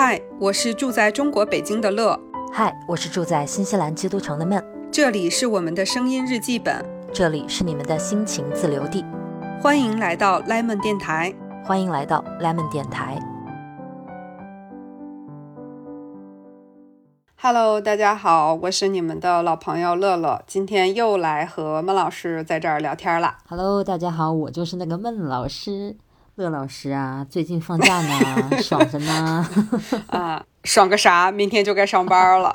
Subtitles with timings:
[0.00, 2.16] 嗨，我是住在中国北京的乐。
[2.52, 4.64] 嗨，我是住在新西兰基督城的闷。
[4.92, 9.04] 这里是我们的声音日记本，这里是你们的心情自留地。
[9.60, 11.34] 欢迎来到 Lemon 电台，
[11.64, 13.20] 欢迎来到 Lemon 电台。
[17.40, 23.38] Hello，大家好，我是你们的老朋友乐乐，今天又来和闷老师在这儿聊天了。
[23.48, 25.96] Hello，大家好，我就是那个闷老师，
[26.38, 29.44] 乐老师啊，最近放假呢， 爽着呢。
[30.06, 31.32] 啊，爽个啥？
[31.32, 32.52] 明天就该上班了。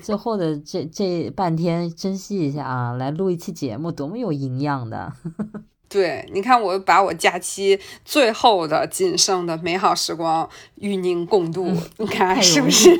[0.00, 5.12] 最后的这这半天，珍惜一下啊，来录一期节目，多么有营养的。
[5.88, 12.96] 对，你看，我把我假期最后的仅剩的美好时光与您共度，你看是不是？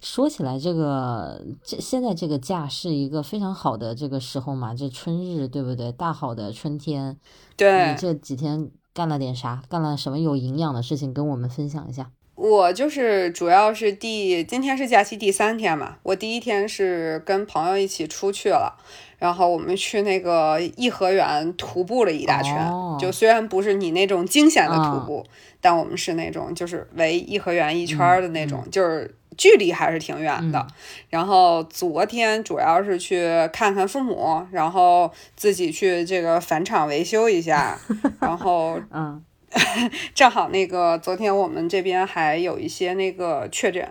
[0.00, 5.90] 说起来，这个这现在这个假是一个非常好的这个时候嘛，这春日对不对？
[5.92, 7.16] 大好的春天，
[7.56, 9.62] 对，你这几天干了点啥？
[9.68, 11.12] 干了什么有营养的事情？
[11.12, 12.10] 跟我们分享一下。
[12.34, 18.78] 我就是主要是第今天是假期第三天嘛，我第一天是跟朋友一起出去了。
[19.18, 25.26] 然后我们去那个颐和园徒步了一大圈，就虽然不是你那种惊险的徒步，
[25.60, 30.66] 但我们是那种就是围颐和园一圈的那种，就是距离还是挺远的。
[31.08, 37.78] 然后昨天主要是去看看父母，然后自己去这个返厂维修一下，
[38.20, 39.24] 然后嗯。
[40.14, 43.82] 正好那个昨天我们这边还有一些那个确诊，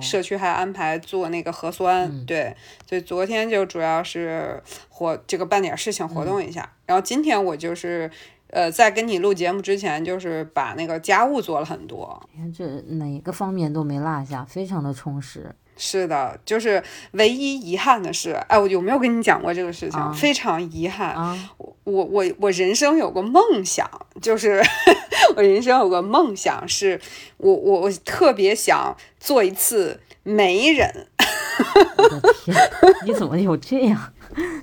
[0.00, 2.56] 社区还安排做那个核酸，对，
[2.88, 8.10] 所以昨天就主要是活这个办点事情活动一下，然后今天我就是
[8.54, 15.54] 呃在跟你录节目之前，就是把那个家务做了很多，你看这哪个方面都没落下，非常的充实。
[15.76, 16.80] 是的，就是
[17.14, 20.14] 唯一遗憾的是，哎，我有没有跟你讲过这个事情？
[20.14, 21.16] 非常遗憾，
[21.58, 23.90] 我我我我人生有个梦想，
[24.22, 24.62] 就是
[25.34, 27.00] 我人生有个梦想，是
[27.38, 31.08] 我我我特别想做一次媒人。
[31.98, 32.56] 我的天，
[33.04, 34.12] 你怎么有这样？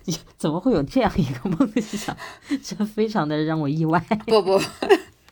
[0.06, 2.16] 你 怎么会有这样一个梦 想？
[2.64, 4.00] 这非常的让我意外。
[4.26, 4.60] 不不。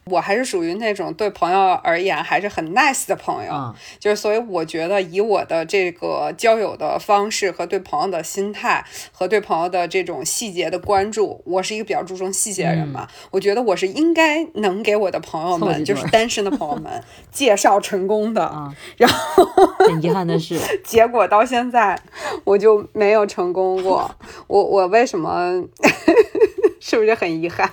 [0.05, 13.07] 我还是属于那种对朋友而言还是很 nice 的朋友，就是所以我觉得以我的这个交友的方式和对朋友的心态和对朋友的这种细节的关注，我是一个比较注重细节的人嘛。
[13.31, 18.41] 我觉得我是应该能给我的朋友们，就是单身的朋友们介绍成功的。
[18.97, 19.45] 然后
[19.85, 22.01] 很遗憾的是， 结果到现在
[22.45, 24.09] 我就没有成功过。
[24.47, 25.63] 我我为什么？
[26.81, 27.69] 是不是很遗憾？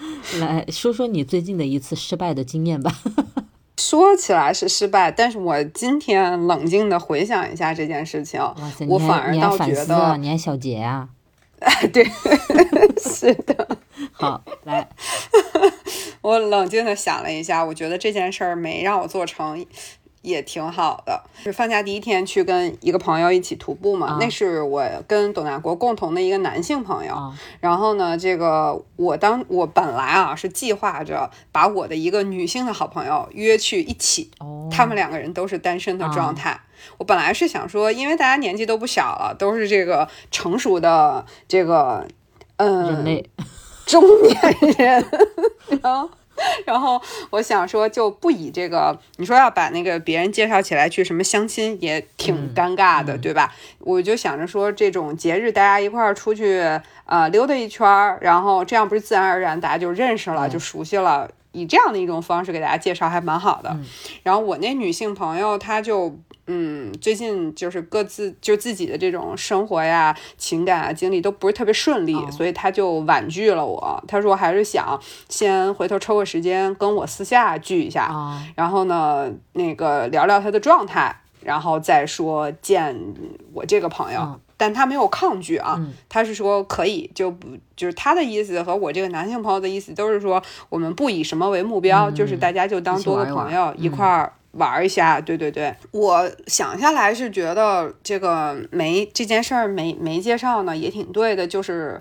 [0.40, 2.92] 来说说你最近的一次失败的经验吧。
[3.78, 8.40] 说起来是失败，但是我今天冷静的回想一下这件事情，
[8.88, 11.08] 我反而倒觉得你还小结啊？
[11.92, 12.04] 对，
[13.00, 13.78] 是的。
[14.12, 14.88] 好，来，
[16.20, 19.64] 我冷静的想了一下，我觉得这件事儿没让我做成。
[20.22, 24.18] 也挺好的，是放假第一天去跟一个朋友一起徒步嘛？
[24.20, 27.32] 那是我跟董大国共同的一个男性朋友。
[27.60, 34.30] 然后呢，这个我当我本来啊是计划着把我的一个女性的好朋友约去一起，
[34.70, 36.60] 他们两个人都是单身的状态。
[36.98, 42.06] 我本来是想说，因为大家年纪都不小了，都是这个成熟的这个
[42.56, 43.22] 嗯
[43.86, 44.36] 中年
[44.76, 45.04] 人，
[45.82, 46.10] 然后。
[46.66, 47.00] 然后
[47.30, 53.54] 我想说，就不以这个，你说要把那个别人介绍起来去什么相亲，也挺尴尬的，对吧？
[53.80, 56.60] 我就想着说，这种节日大家一块儿出去
[57.04, 63.76] 啊溜达一圈儿，然后这样不是自然而然大家就认识了，就熟悉了，以这样的一种方式给大家介绍还蛮好的。
[64.22, 66.18] 然后我那女性朋友她就。
[66.50, 74.02] 嗯，最近就是各自就自己的这种生活呀、情感啊、经历都不是特别顺利，所以他就婉拒了我。
[74.08, 74.98] 他说还是想
[75.28, 78.08] 先回头抽个时间跟我私下聚一下，
[78.56, 82.98] 然后呢，那个聊聊他的状态，然后再说见
[83.52, 84.40] 我这个朋友。
[84.56, 94.32] 但他没有抗拒啊，他是说可以，就不就是他的意思和我这个男性朋友的意思都是说，我们不以什么为目标，就是大家就当多个朋友一块儿。
[94.52, 102.00] 玩一下，对对对，我想下来是觉得这个没这件事儿没没介绍呢，也挺对的，就是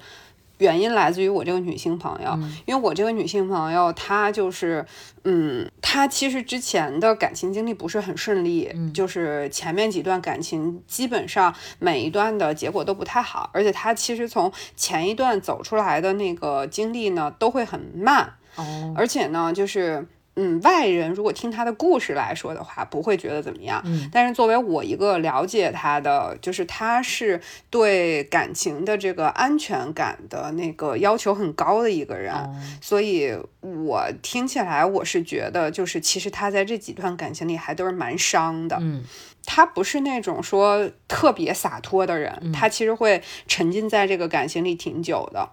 [0.58, 4.84] 原因来自于我这个女性朋友，因为我这个女性朋友她就是，
[5.26, 20.08] 嗯，她其实之前的感情经历不是很顺利，就是前面几段感情基本上每一段的结果都不太好，而且她其实从前一段走出来的那个经历呢都会很慢，哦，而且呢就是。
[20.40, 23.82] 嗯，外人如果听他的故事来说的话，不会觉得怎么样。
[23.86, 27.42] 嗯，但是作为我一个了解他的，就是他是
[27.72, 32.32] 对感情的这个安全感的那个要求很高的一个人，
[32.80, 38.78] 所以我听起来我是觉得，就是其实他在这几段感情里还都是蛮伤的。
[38.80, 39.04] 嗯，
[39.44, 45.50] 他不是那种说特别洒脱的人，他其实会沉浸在这个感情里挺久的。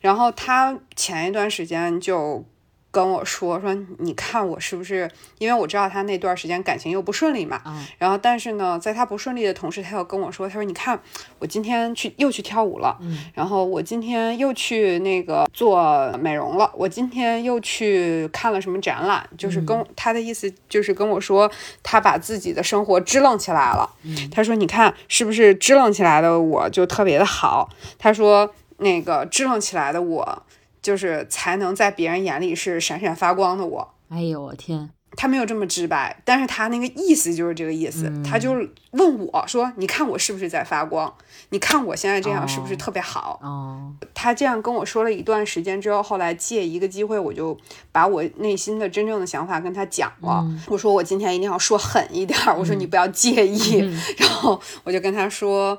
[0.00, 2.44] 然后他前一段时间就。
[2.90, 5.08] 跟我说说，你看我是不是？
[5.38, 7.62] 因为我知道他那段时间感情又不顺利嘛。
[7.98, 10.98] 然后，但是呢，在他不顺利的同时，他又跟我说，他说你看
[11.38, 12.98] 我今天去又去跳舞了。
[13.32, 16.68] 然后我今天又去那个做美容了。
[16.74, 19.28] 我今天又去看了什么展览？
[19.38, 21.48] 就是跟他的意思就是跟我说，
[21.84, 23.88] 他把自己的生活支棱起来了。
[24.32, 27.68] 他说你看是不是支棱起来的我就特别的好？
[27.98, 30.42] 他说那个支棱起来的我。
[30.82, 33.94] 就是才能在别人眼里是闪闪发光的我。
[34.08, 38.12] 哎呦我天，他没有这么直白，但是他那个意思就是这个意思。
[38.24, 38.52] 他就
[38.90, 41.12] 问我说：“你看我是不是在发光？
[41.50, 47.56] 你看我现在这样是不是特别好？”哦，他这样跟我说了一段时间之后，后来借一个机会，我就
[47.92, 50.44] 把我内心的真正的想法跟他讲了。
[50.66, 53.78] 我说我今天一定要说狠一点，我说你不要介意。
[54.18, 55.78] 然后我就跟他说。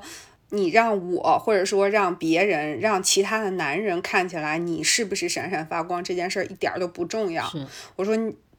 [0.54, 7.50] 你让我，或者说让别人，让其他的男人看起来你是不是闪闪发光这件事儿一点都不重要。
[7.96, 8.14] 我说，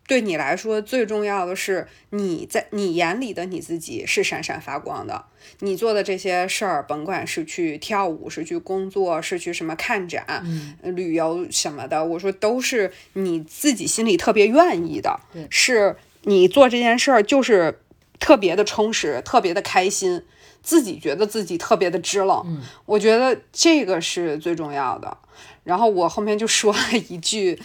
[0.07, 5.25] 对你来说最重要的是你在你眼里的你自己是闪闪发光的。
[5.59, 10.43] 你做的这些事儿，甭管是去跳舞，是去工作，是去什么看展、
[10.81, 15.19] 旅游什么的，我说都是你自己心里特别愿意的。
[15.49, 17.79] 是你做这件事儿就是
[18.19, 20.23] 特别的充实，特别的开心。
[20.63, 22.43] 自己觉得自己特别的支棱，
[22.85, 25.15] 我觉得这个是最重要的。
[25.63, 26.79] 然后我后面就说了
[27.09, 27.61] 一句，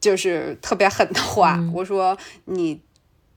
[0.00, 2.80] 就是特别狠的话，我说你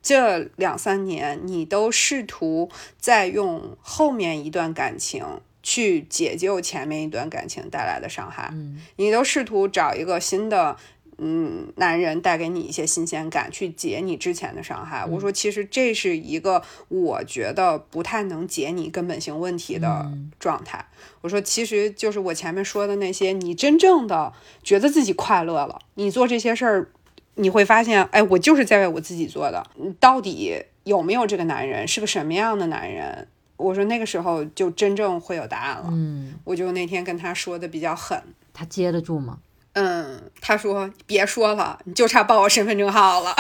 [0.02, 5.24] 这两三年你都试图在用后面一段感情
[5.62, 8.54] 去解救前面一段感情带来的伤害，
[8.96, 10.78] 你都试图找一个新的。
[11.18, 15.06] 嗯，男人带给你一些新鲜感，去解你之前的伤害。
[15.06, 20.86] 我说，其实这是一个我觉得不太能解你根本性问题的状态。
[21.22, 24.34] 我说，其实就是我前面说的那些，你真正的
[24.64, 26.90] 觉得自己快乐了，你做这些事儿，
[27.36, 29.66] 你会发现，哎，我就是在为我自己做的。
[30.00, 33.28] 到底有没有这个男人，是个什么样的男人？
[33.58, 35.88] 我说，那个时候就真正会有答案了。
[35.90, 38.22] 嗯，我就那天跟他说的比较狠，
[38.54, 39.40] 他接得住吗？
[39.76, 43.36] 嗯，他说别说了，你就差报我身份证号了。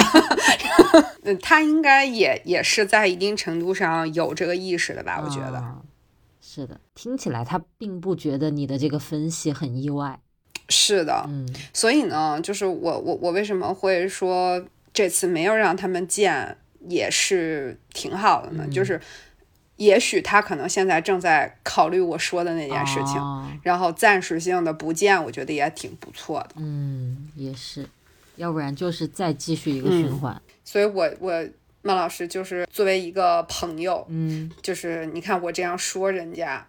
[1.24, 5.22] 嗯，他应该也也是在一定程度上有这个意识的吧？
[5.24, 5.64] 我觉得
[6.42, 10.20] 是的，听起来他并不觉得你的这个分析很意外。
[10.70, 16.58] 是的，嗯，所以呢，就是我我我为什么会说这次没有让他们见，
[16.88, 18.68] 也是挺好的呢？
[18.72, 19.00] 就是。
[19.78, 26.56] 也许他可能现在正在考虑我说的那件事情，然后暂时性的不见，我觉得也挺不错的。
[26.58, 27.88] 嗯，也是，
[28.38, 30.42] 要不然就是再继续一个循环。
[30.64, 31.46] 所以，我我
[31.82, 36.66] 孟老师就是作为一个朋友，嗯，就是你看我这样说人家，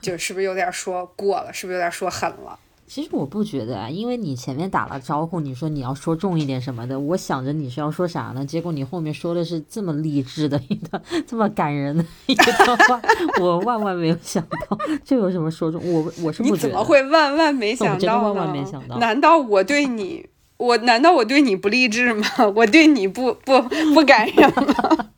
[0.00, 2.58] 就是不是有点说过了，是不是有点说狠了？
[2.86, 8.46] 其实我不觉得啊，因为你前面打了招呼，你说你要说重一点什么的，我想着你是要说啥呢？
[8.46, 13.00] 结果你后面说的是这么励志的一段， 这么感人的一段话，
[13.42, 15.80] 我万万没有想到，这有什么说重？
[15.92, 18.98] 我我是你怎么会万万没想到万万没想到？
[18.98, 20.24] 难道我对你，
[20.56, 22.26] 我难道我对你不励志吗？
[22.54, 23.60] 我对你不不
[23.94, 25.10] 不感人吗？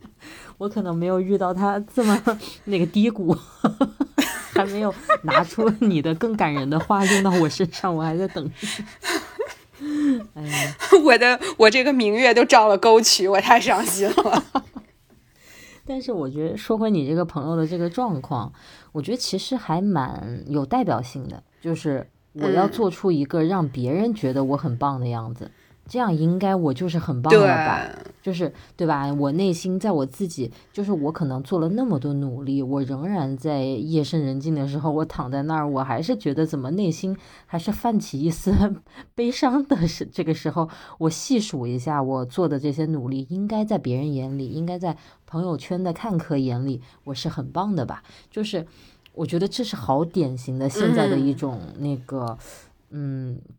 [0.58, 2.20] 我可能没有遇到他这么
[2.66, 3.34] 那个低谷。
[4.54, 8.50] 还没有拿出你的更感人的话用到我身上，我还在等。
[10.34, 14.44] 哎呀， 我的我这个明月都照了沟渠，我太伤心了。
[15.86, 18.52] 但是我觉得说回你这个朋友的这个状况，
[18.90, 25.52] 我觉得其实还蛮有代表性的，就是我要做出一个让别人觉得我很棒的样子。
[25.88, 27.88] 这样应该我就是很棒了吧？
[28.20, 29.10] 就是对吧？
[29.14, 37.16] 我内心在我自己，就是我可能做了那么多努力，我仍然在夜深人静的时候，我躺在那儿，我还是觉得怎么内心
[37.46, 38.52] 还是泛起一丝
[39.14, 39.88] 悲伤的。
[39.88, 40.68] 是这个时候，
[40.98, 48.02] 我细数一下我做的这些努力，应该在别人眼里，应该在朋友圈的看客眼里，我是很棒的吧？
[48.30, 48.66] 就是
[49.14, 52.26] 我觉得这是好典型的现在的一种那个。
[52.26, 52.38] 嗯，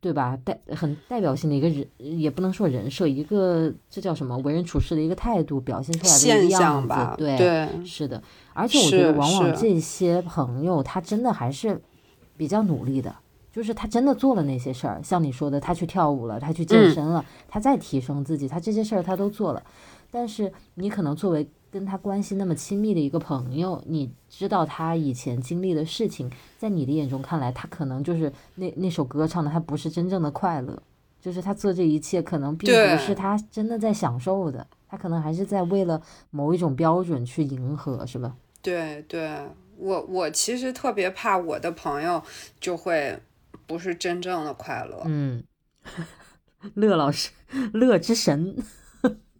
[0.01, 0.37] 对吧？
[0.43, 4.37] 代很代表性的一个人，也不能说人设，一个这叫什么？
[4.39, 6.95] 为人处事的一个态度，表现出来的一个样子。
[7.17, 8.21] 对，是的。
[8.53, 11.81] 而且我觉得，往往这些朋友，他真的还是
[12.35, 13.15] 比较努力的。
[13.51, 19.63] 就是他真的做了那些事儿，像你说的，他去跳舞了，他去健身了，他在提升自己，他这些事儿他都做了。
[20.11, 30.81] 但是你可能作为跟他关系那么亲密的一个朋友，你知道他以前经历的事情，在你的眼中看来，他可能就是那那首歌唱的，他不是真正的快乐，
[31.21, 36.01] 就是他做这一切可能并不是他真的在享受的，他可能还是在为了
[36.31, 38.35] 某一种标准去迎合，是吧？
[38.61, 39.37] 对对，
[39.77, 42.21] 我我其实特别怕我的朋友
[42.59, 43.19] 就会。
[43.65, 45.03] 不是真正的快乐。
[45.05, 45.43] 嗯，
[46.73, 47.29] 乐老师，
[47.71, 48.55] 乐之神。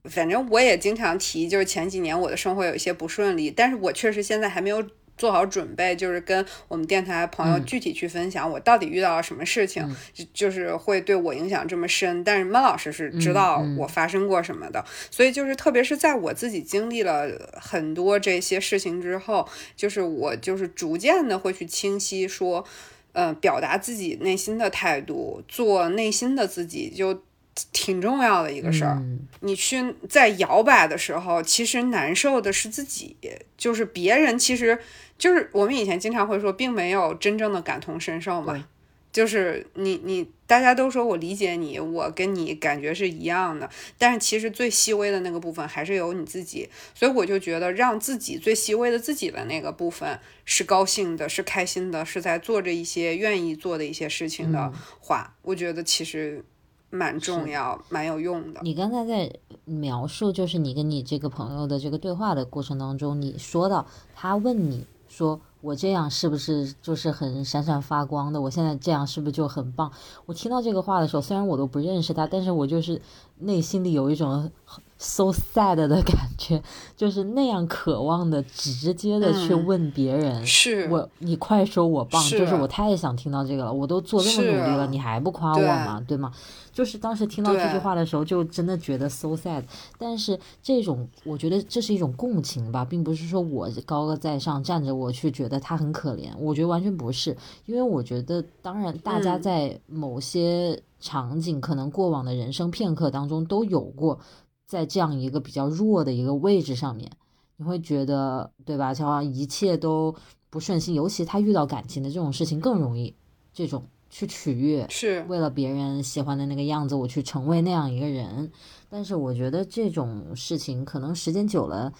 [0.10, 4.84] 反正我也经常提，就是前几年我的生活有一些不顺利，但是我确实现在还没有
[5.18, 12.24] 做好准备，就是跟我们电台朋友具体去分享我到底遇到了什么事情，就就是会对我影响这么深。
[12.24, 22.66] 但是孟老师是知道我发生过什么的，所以就是特别是在我自己经历了很多这些事情之后，就是我就是逐渐的会去清晰说。
[23.12, 27.24] 呃，表达自己内心的态度，做内心的自己，就
[27.72, 29.02] 挺重要的一个事儿。
[29.42, 33.16] 你去在摇摆的时候，其实难受的是自己，
[33.58, 34.80] 就是别人，其实
[35.18, 38.66] 就是我们以前经常会说，并没有真正的感同身受嘛。
[39.12, 56.46] 就是你你大家都说我理解你，我跟你感觉是一样的，但是其实最细微的那个部分还是有你自己，所以我就觉得让自己最细微的自己的那个部分是高兴的，是开心的，是在做着一些愿意做的一些事情的话，我觉得其实
[56.90, 58.62] 蛮重要，蛮有用的。
[58.64, 59.32] 你刚才在
[59.66, 65.40] 描述就是你跟你这个朋友的这个对话的过程当中，你说到他问你说。
[65.62, 68.40] 我这样是不是就是很闪闪发光的？
[68.40, 69.92] 我现在这样是不是就很棒？
[70.26, 73.02] 我听到这个话的时候，虽然我都不认识他，但是我就是
[73.40, 74.50] 内心里有一种
[74.98, 76.64] so sad 的感觉，
[76.96, 83.74] 就是那样渴望的直接的去问别人，是我你快说我棒，就是我太想听到这个了。
[83.74, 86.02] 我都做这么努力了，你还不夸我吗？
[86.08, 86.32] 对吗？
[86.80, 89.62] 就是当时听到这句话的时候，就真的觉得 so sad。
[89.98, 96.30] 但是这种，我觉得这是一种共情吧，并不是说我高高在上站着，我去觉得他很可怜。
[96.38, 104.18] 我觉得完全不是，因为我觉得，当然大家在某些场景，可能过往的人生片刻当中都有过，
[104.66, 107.12] 在这样一个比较弱的一个位置上面，
[107.58, 108.94] 你会觉得，对吧？
[108.94, 110.16] 就好像一切都
[110.50, 113.14] 不顺心，尤其他遇到感情的这种事情更容易
[113.52, 113.84] 这种。
[114.10, 118.52] 去取悦，是为了别人喜欢的那个样子，我去成为那样一个人。
[118.90, 121.94] 但是我觉得这种事情可能时间久了，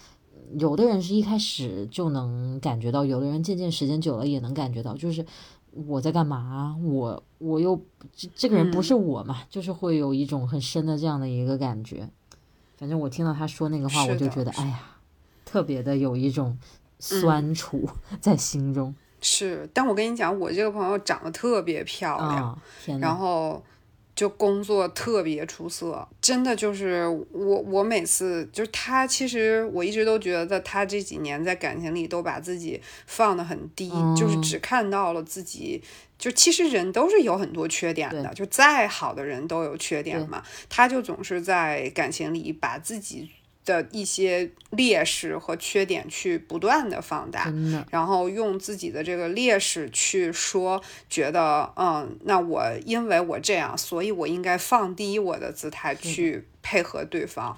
[0.58, 5.24] 有的人是一开始就能感觉到，有的人渐渐时间久了也能感觉到，就是
[5.86, 6.76] 我在干嘛？
[6.82, 7.80] 我我又
[8.12, 9.42] 这这个人不是我嘛？
[9.48, 12.08] 就是会有一种很深的这样的一个感觉。
[12.76, 14.96] 反正我听到他说那个话，我就觉得哎呀，
[15.44, 16.58] 特别的有一种
[16.98, 17.88] 酸楚
[18.20, 18.92] 在心中。
[19.20, 23.62] 是，但我跟你讲，我这个朋友长得特别漂亮，然后
[24.14, 35.82] 就工作特别出色，真的就是我我每次就是他，其实我一直都觉得他这几年在感情里都把自己放得很低，就是只看到了自己，
[36.18, 43.30] 就其实人都是有很多缺点的，就再好的人都有缺点嘛，他就总是在感情里把自己。
[43.70, 47.52] 的一些劣势和缺点去不断的放大，
[47.90, 57.56] 然后用自己的这个劣势去说，觉得嗯，那我因为我这样，所以我应该放低我的姿态去配合对方。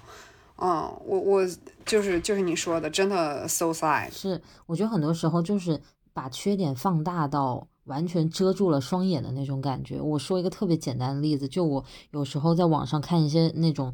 [0.57, 1.47] 嗯，我我
[1.83, 4.11] 就是就是你说的，真的 so sad。
[4.11, 5.81] 是，我觉得很多时候就是
[6.13, 9.99] 把缺点放大到完全遮住了双眼的那种感觉。
[9.99, 13.93] 我说一个特别简单的例子，就我有时候在网上看一些那种。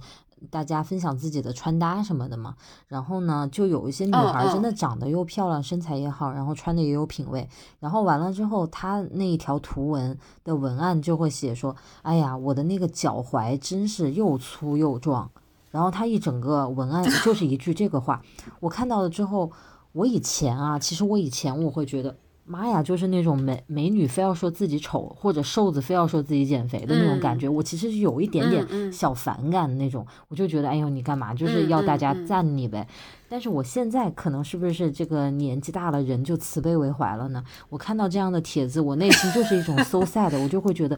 [0.50, 2.56] 大家分享自己的穿搭什么的嘛，
[2.88, 7.48] 然后呢，就有一些女孩真的长得又漂亮，身材也好，然后穿的也有品味，
[7.80, 15.30] 然后完了之后，她那一条图文的文案就会写说：“哎呀，我的那个脚踝真是又粗又壮。”
[15.72, 18.22] 然后她一整个文案就是一句这个话，
[18.60, 19.52] 我看到了之后，
[19.92, 22.16] 我以前啊，其实我以前我会觉得。
[22.50, 30.04] 妈呀，就是那种美美女非要说自己丑，或者瘦子非要说自己减肥的那种感觉，我其实是有一点点小反感的那种。
[30.28, 32.88] 我就觉得，哎呦，你干嘛就是要大家赞你呗？
[33.30, 37.44] 但是我现在可能是不是这个年纪大了，人就慈悲为怀了呢？
[37.70, 40.98] 我看到这样的帖子，我内心就是一种 so sad，我就会觉得，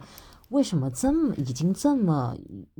[0.51, 2.33] 为什么这么已经这么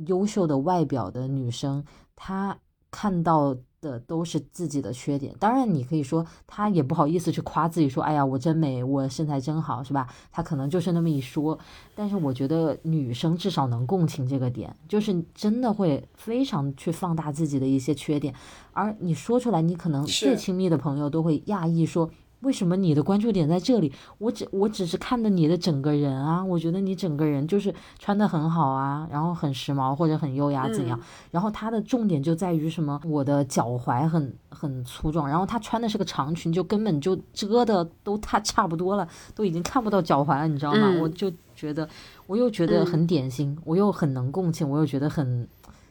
[0.06, 1.84] 优秀的外表的女生，
[2.16, 2.56] 她
[2.90, 3.54] 看到。
[3.82, 10.06] 的都是自己的缺点，当然你可以说他也不好意思去夸自己，说哎呀我真美，我身材真好，是吧？
[10.30, 11.58] 他可能就是那么一说，
[11.94, 18.32] 但是我觉得女生至少能共情这个点，就是真的会非常去放大自己的一些缺点，
[18.72, 22.08] 而你说出来，你可能最亲密的朋友都会讶异说，
[22.42, 23.92] 为什么你的关注点在这里？
[24.18, 30.98] 我只我只是看的你的整个人啊，我觉得你整个人就是穿的很好啊，然后很时髦或者很优雅怎样？
[31.30, 33.00] 然后他的重点就在于什么？
[33.04, 40.98] 我的脚踝很很粗壮，然后他穿的是个长裙，就根本就遮的都他差不多了，都已经看不到脚踝了，你知道吗？
[41.00, 41.88] 我就觉得
[42.26, 45.48] 我又觉得很典型，我又很能共情，我又觉得很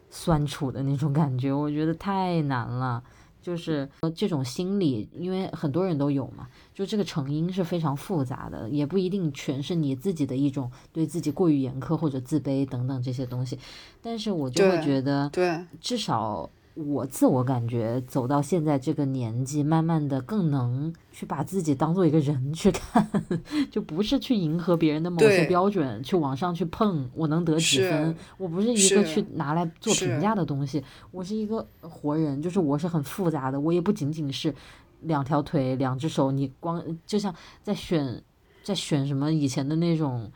[0.10, 3.01] 酸楚的那种感觉，我觉得太难了。
[3.41, 13.57] 就是这种心理，因为很多人都有嘛，就这个成因是非常复杂的，也不一定全是你自己的一种对自己过于严苛或者自卑等等这些东西，
[14.01, 16.50] 但是我就会觉得，对，至少。
[16.74, 23.06] 我自我感觉走到现在这个年纪，慢慢的更能去把自己当做一个人去看，
[23.70, 28.16] 就不是去迎合别人的某些标准，去往上去碰我能得几分。
[28.38, 34.54] 我不是一个去拿来做评价的东西，我是一个活人，就是我是很复杂的，我也不仅仅是
[35.01, 36.32] 两条腿、两只手。
[36.32, 38.24] 你光就像在选
[38.63, 40.32] 在选什么以前的那种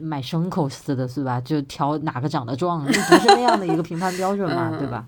[0.00, 1.40] 买牲口似的，是吧？
[1.40, 5.06] 就挑哪个长得壮，就不是那样的一个评判标准嘛，对吧？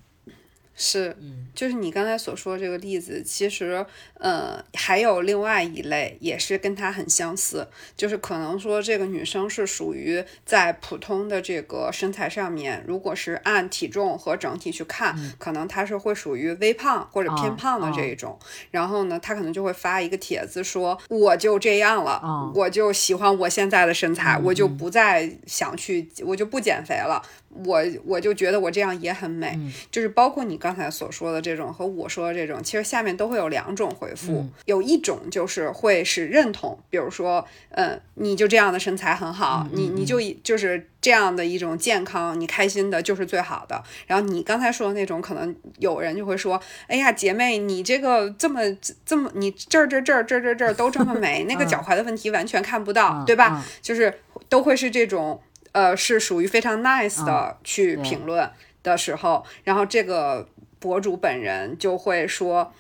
[0.77, 1.17] 是，
[1.55, 18.37] 就是你刚才所说的这个例子，其实，呃，还有另外一类，也是跟它很相似，就是可能说这个女生是属于在普通的这个身材上面，如果是按体重和整体去看，可能她是会属于微胖或者偏胖的这一种。
[18.73, 22.21] 然后呢，她可能就会发一个帖子说，我就这样了，
[22.55, 27.23] 我就喜欢我现在的身材，我就不再想去，我就不减肥了。
[27.65, 29.59] 我我就觉得我这样也很美，
[29.91, 43.83] 就是包括你刚才所说的这种和我说的这种，其实下面都会有两种回复，有一种就是会是认同，比如说，嗯，你就这样的身材很好，你你就就是这样的一种健康，你开心的就是最好的。
[44.07, 48.61] 然后你刚才说的那种，可能有人就会说，哎呀，姐妹，你这个这么
[49.05, 53.65] 这么，你这儿这儿这儿这这这儿都这么美，那个脚踝的问题完全看不到，对吧？
[53.81, 54.13] 就是
[54.49, 55.41] 都会是这种。
[55.75, 58.49] 呃，是属于非常 nice 的去评论
[58.85, 60.47] 的时候，然后这个
[60.79, 62.73] 博主本人就会说：“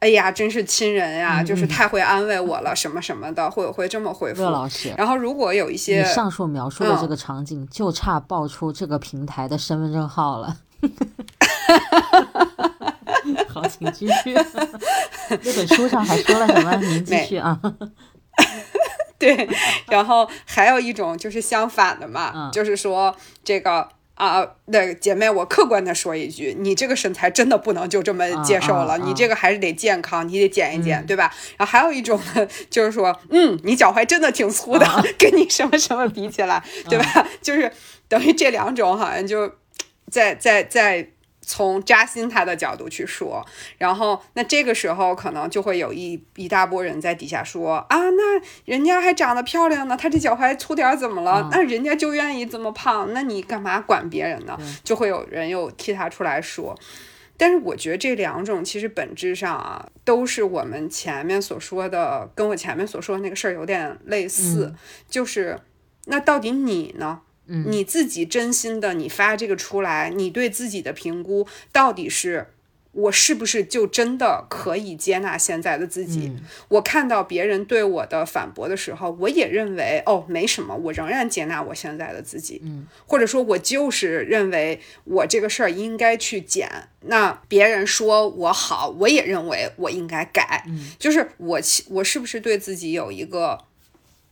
[0.00, 10.56] 哎呀，真是亲人呀，就是太会安慰我了，什么什么的，会会这么回复。”乐老师，然后如果有一些上述描述的这个场景，就差爆出这个平台的身份证号了。
[13.48, 14.32] 好，请继续。
[15.28, 16.74] 那本书上还说了什么？
[16.76, 17.60] 您继续啊。
[19.20, 19.48] 对，
[19.88, 31.34] 然后还有一种就是相反的嘛，就是说这个啊，那姐妹，我客观的说一句，你这个身材真的不能就这么接受了，你这个还是得健康，你得减一减，对吧？
[31.56, 34.86] 然后还有一种呢，就是说，嗯，你脚踝真的挺粗的，
[35.18, 37.28] 跟你什么什么比起来，对吧？
[37.42, 37.72] 就是
[38.08, 39.52] 等于这两种好像就
[40.10, 41.10] 在在在。
[41.48, 43.42] 从扎心他的角度去说，
[43.78, 51.48] 然后那这个时候可能就会有一一大波人在底下说啊，那人家还长得漂亮呢，他这脚踝粗点怎么了？
[51.50, 54.58] 那人家就愿意这么胖，那你干嘛管别人呢？
[54.84, 56.78] 就会有人又替他出来说。
[57.38, 64.74] 但是我觉得这两种其实本质上啊，都是我们前面所说的，跟我前面所说的那个事儿有点类似，
[65.08, 65.58] 就是
[66.04, 67.22] 那到底你呢？
[67.48, 72.48] 你自己真心的，你发这个出来，你对自己的评估到底是，
[72.92, 76.32] 我是不是就真的可以接纳现在的自己？
[76.68, 82.60] 我看到别人对我的反驳的时候，我也认为哦，没什么，我仍然接纳我现在的自己。
[82.64, 86.68] 嗯，或者说，我就是认为我这个事儿应该去减。
[87.02, 90.64] 那别人说我好，我也认为我应该改。
[90.66, 93.64] 嗯，就是我，我是不是对自己有一个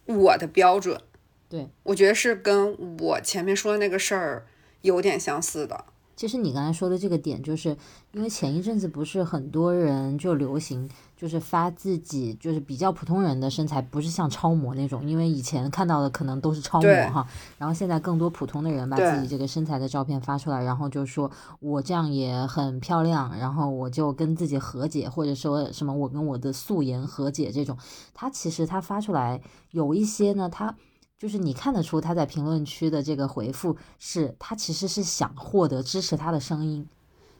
[0.07, 1.01] 我的标准？
[1.49, 4.47] 对，我觉得是跟我前面说的那个事儿
[4.83, 5.85] 有点相似的。
[6.17, 7.77] 其实你刚才说的这个点，就是
[8.13, 17.27] 因为前一阵子不是很多人就流行，就是发自己就是比较普通人的身材，不是像超模那种，因为以前看到的可能都是超模哈。
[17.59, 21.31] 然后现在更多普通的人把自己这个身材的照片发出来，然后就说
[21.61, 27.77] 我这样也很漂亮，然后我就跟自己和解，或者说什么我跟我的素颜和解这种。
[28.15, 30.75] 他其实他发出来有一些呢，他。
[31.19, 36.87] 就是你看得出他在评论区的这个回复，是他其实是想获得支持他的声音，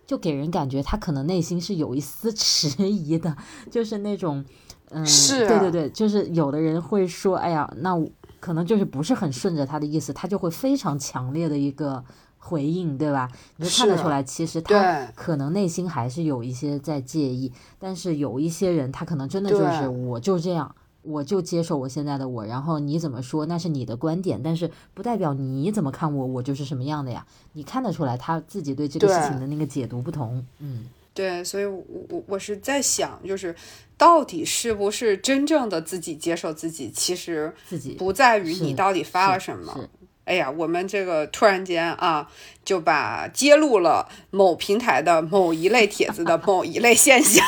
[0.07, 3.37] 就给人感觉他可能内心是有一丝 迟疑的，
[3.71, 4.45] 就是那种，
[4.91, 7.95] 嗯，是对对对，就是有的人会说，哎呀，那
[8.41, 12.03] 可能就是不是很顺着他的意思，他就会非常强烈的一个
[12.39, 13.29] 回应，对吧？
[13.57, 20.75] 你就看得出来，其实他可能内心还是有一些在介意，但是有一些人他可能真的就是我就这样。
[21.07, 27.27] 我就接受我现在的我，然后你怎么说那是你的观点，但是不代表你怎么看我，我就是什么样的呀？
[27.53, 33.55] 你看得出来他自己对这个事情的那个解读不同，嗯，对，所以我我我是在想，就是
[33.97, 39.89] 到底是不是真正的自己接受自己，其实自己不在于你到底发了什么是。
[40.27, 42.29] 哎呀，我们这个突然间啊，
[42.65, 47.45] 就把揭露了某平台的某一类帖子的 某一类现象。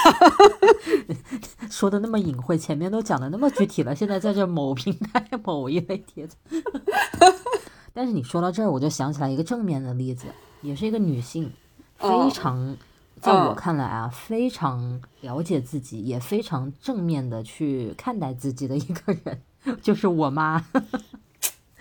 [1.69, 6.37] 说的那么隐晦，前面都讲的那么具体了，现在在这某平台某一类帖子。
[7.93, 10.27] 但是你说到这儿，我就想起来一个正面的例子，
[10.63, 11.53] 也是一个女性，
[11.97, 12.77] 非嗯常，
[13.21, 19.43] 在我嗯看来啊，非常了解自己，也非常正面的去看待自己的一个人，
[19.83, 20.65] 就是我妈。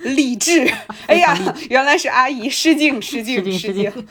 [0.04, 0.66] 励志，
[1.08, 1.36] 哎呀，
[1.70, 4.08] 原来是阿姨，失敬失 失敬敬失失敬敬。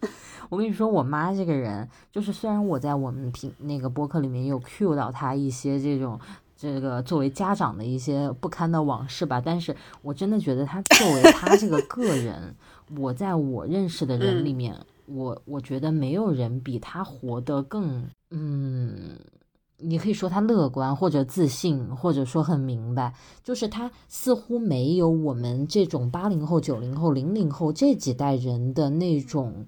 [0.48, 6.18] 我跟你说，我妈这个人，就是虽然我在我们平那个播客里面有 cue 到她一些这种
[6.56, 12.54] 这个作为家长的一些不堪的往事吧，但是我真的觉得她作为她这个个人，
[12.96, 14.74] 我在我认识的人里面，
[15.04, 19.18] 我我觉得没有人比她活得更嗯。
[19.80, 23.14] 你可以说他乐观，或者自信，或者说很明白，
[23.44, 29.66] 就是他似乎没有我们这种八零后、九零后、零零后这几代人的那种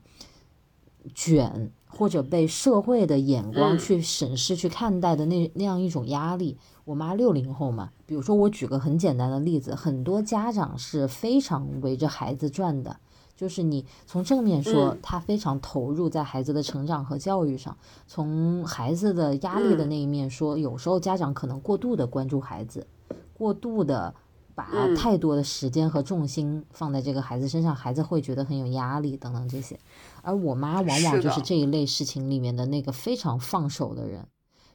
[1.14, 6.58] 卷，或者被社会的眼光嗯去审视、去看待的那那样一种压力。
[6.84, 12.96] 我妈六零后嘛，比如说我举个很简单的例子，很多家长是非常围着孩子转的。
[13.40, 17.74] 就是你从正面说嗯，他非常投入在孩子的成长和教育上；
[18.06, 19.88] 从孩子的压力的嗯。
[19.88, 22.86] 那一面说，有时候家长可能过度的关注孩子，
[23.32, 24.14] 过度的
[24.54, 24.94] 把嗯。
[24.94, 29.80] 太多的时间和重心放在这个孩子身上，孩子会觉得很有压力等等这些。
[30.20, 34.26] 而我妈往往就是这一类事情里面的那个非常放手的人，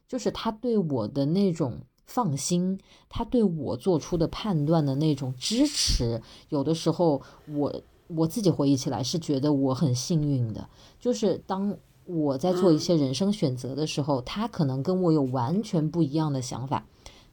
[0.07, 7.71] 就是她对我的那种放心，她对我做出的判断的那种支持，有的时候我
[8.07, 16.85] 我自己回忆起来是觉得我很幸运的，就是当我在做一些人生选择的时候，他可能跟我有完全不一样的想法，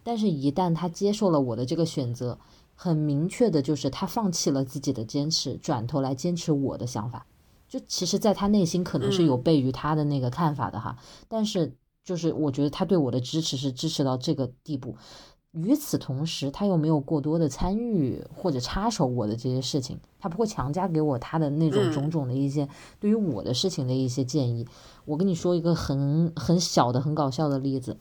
[0.02, 2.38] 但是一旦他接受了我的这个选择，
[2.74, 7.26] 很明确的就是他放弃了自己的坚持，转头来坚持我的想法。
[7.68, 10.96] 就其实，在他内心可能是有悖于他的那个看法的哈，
[11.28, 14.96] 但是就是我觉得他对我的支持是支持到这个地步。
[15.52, 22.66] 与此同时，他又没有过多的参与或者插手我的这些事情，他不会强加给我他的那种嗯种种的一些
[22.98, 24.66] 对于我的事情的一些建议。
[25.04, 27.98] 我跟你说一个很很小的、很搞笑的例子，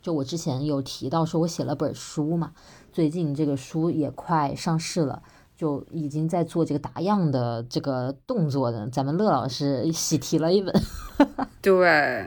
[0.00, 2.52] 就我之前有提到说，我写了本书嘛，
[2.90, 5.22] 最近这个书也快上市了。
[5.60, 10.74] 就已经在做这个打样的这个动作的，咱们乐老师喜提了一本，
[11.60, 12.24] 对，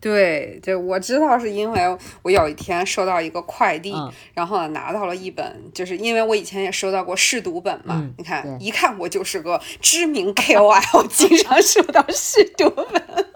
[0.00, 13.26] 对，就我知道是因为我有一天收到一个快递，嗯然后呢拿到了一本，就是因为我以前也收到过试读本嘛，嗯你看一看我就是个知名 KOL，经常收到试读本。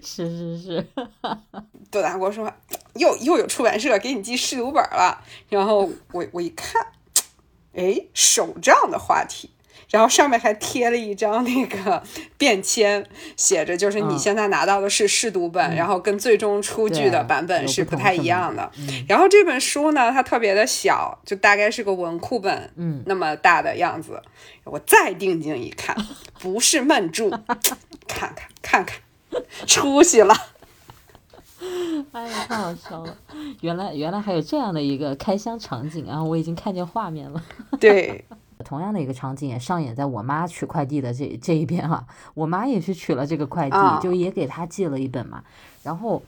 [0.00, 0.86] 是 是是，
[1.90, 2.48] 杜大国说
[2.94, 6.80] 又又有出版社给你寄试读本了，然后我我一看，
[7.76, 9.50] 哎，手账的话题。
[9.90, 12.02] 然后上面还贴了一张那个
[12.36, 13.04] 便签，
[13.36, 18.68] 写着就是你嗯现在拿到的是试读本，然后跟最终出具的版本是不太一样的。
[18.78, 24.20] 嗯然后这本书呢，它特别的小，就大概是个文库本嗯，那么大的样子。
[24.64, 25.94] 我再定睛一看，
[26.40, 27.30] 不是闷住，
[28.08, 28.98] 看看看看，
[29.66, 30.34] 出息了。
[32.12, 33.16] 哎呀，太好笑了！
[33.60, 37.42] 原来原来还有这样的一个开箱场景啊，我已经看见画面了。
[37.80, 38.24] 对，
[38.64, 45.42] 同样的一个场景也上演在我妈取快递的这这一边哈、我妈也是取了这个快递，啊就也给她寄了一本嘛。
[45.82, 46.22] 然后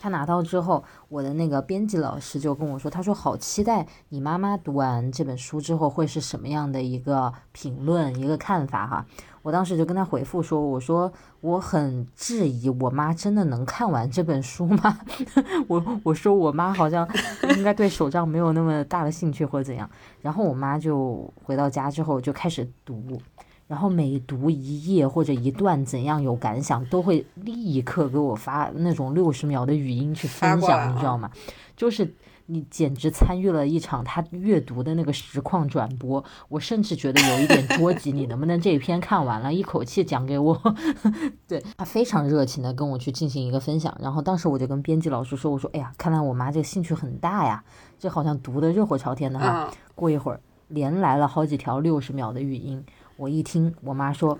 [0.00, 9.06] 她拿到之后，我的那个编辑老师就跟我说，他说好期待你妈妈读完这本书之后会是什么样的一个评论、一个看法哈。
[9.42, 14.98] 我当时就跟他回复说：“我说我很质疑我妈真的能看完这本书吗？
[15.66, 17.08] 我我说我妈好像
[17.56, 19.88] 应该对手账没有那么大的兴趣或者怎样。”
[20.20, 23.18] 然后我妈就回到家之后就开始读，
[23.66, 31.30] 然后每读一页或者一段怎样有感想，都会立刻给我发那种六十秒的语音去分享，你知道吗？
[31.76, 32.14] 就是
[32.50, 40.60] 你简直参与了一场他阅读的那个实况转播，我甚至觉得有一点捉急，你能不能这一篇看完了，一口气讲给我？
[41.46, 47.62] 对他非常热情的跟我去进行一个分享，然后当时我就跟编辑老师说，我说，哎呀，看来我妈这个兴趣很大呀，
[48.00, 49.68] 这好像读的热火朝天的哈。
[49.70, 52.84] 嗯，过一会儿连来了好几条六十秒的语音，
[53.16, 54.36] 我一听，我妈说，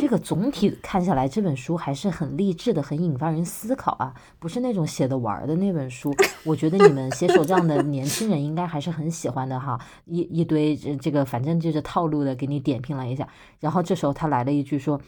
[0.00, 6.10] 这个总体看下来，这本书还是很励志的，很引发人思考啊，不是那种写的玩儿的那本书。
[6.46, 14.98] 我觉得你们写手账的年轻人应该还是很喜欢的哈，一一堆这这个反正就是套路的给你点评了一下，然后这时候他来了一句说。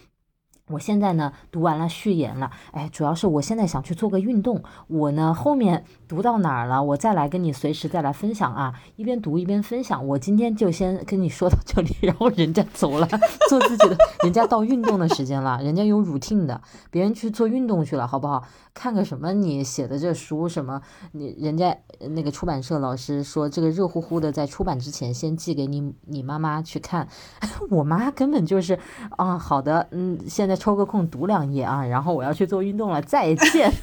[0.69, 4.63] 我现在呢读完了序言了，哎，主要是我现在想去做个运动。
[4.87, 10.07] 我呢后面读到哪儿了，我再来跟你随时再来分享啊，一边读一边分享。
[10.07, 13.09] 我今天就先跟你说到这里，然后人家走了，
[13.49, 18.45] 做自己的，人家到运动的时间了，人家有 routine 的，别人去做运动去了，好不好？
[18.75, 20.81] 看个什么你写的这书什么，
[21.13, 21.77] 你人家
[22.11, 27.07] 那个出版社老师说这个热乎乎的，在出版之前先寄给你你妈妈去看。
[27.69, 28.79] 我妈根本就是
[29.17, 30.53] 啊，好的，嗯，现在。
[30.63, 33.73] 抽个空读两页啊，然后我要去做运动了，再见。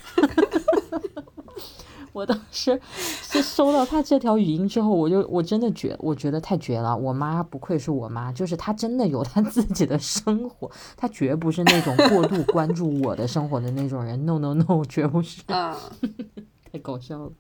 [2.19, 2.79] 我当时
[3.21, 6.95] 是收到他这条语音之后，我就我真的觉我觉得太绝了。
[6.95, 14.25] 我妈不愧是我妈，就是她真的有她自己的生活，她绝不是那种过度关注我的生活的那种人。
[14.25, 15.41] No No No，绝不是。
[15.47, 15.73] 嗯，
[16.69, 17.31] 太搞笑了。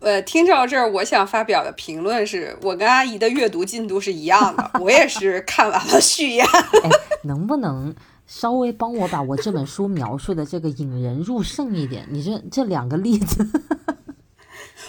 [0.00, 6.44] 呃，听到这儿，我想发表的评论是我跟阿姨的阅读进度是一样的，我也是看完了序言。
[6.84, 6.90] 哎，
[7.24, 7.94] 能不能？
[8.26, 13.46] 稍微帮我把我这本书描述的这个引人入胜一点，你这这两个例子。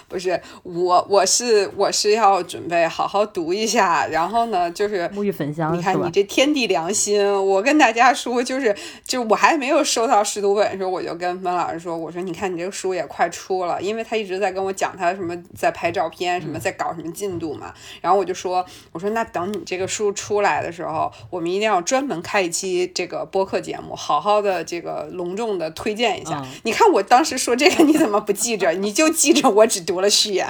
[0.07, 5.77] 不是我，我是我是要准备好好读一下，然后呢，就是沐浴焚香。
[5.77, 8.73] 你看你这天地良心，我跟大家说，就是
[9.05, 17.73] 就我还没有收到试读本的时候，我就跟温老师说，我说你看你这个书也快出了，因为他一直在跟我讲他什么在拍照片，什么在搞什么进度嘛。
[17.99, 26.41] 然后我就说，我说那等你这个书出来的时候，我们一定要专门开一期这个播客节目，好好的这个隆重的推荐一下。
[26.63, 28.71] 你看我当时说这个，你怎么不记着？
[28.71, 29.96] 你就记着我只读。
[30.01, 30.47] 了序言，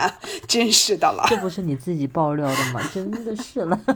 [0.48, 2.82] 真是的了，这不是你自己爆料的吗？
[2.94, 3.80] 真的是了。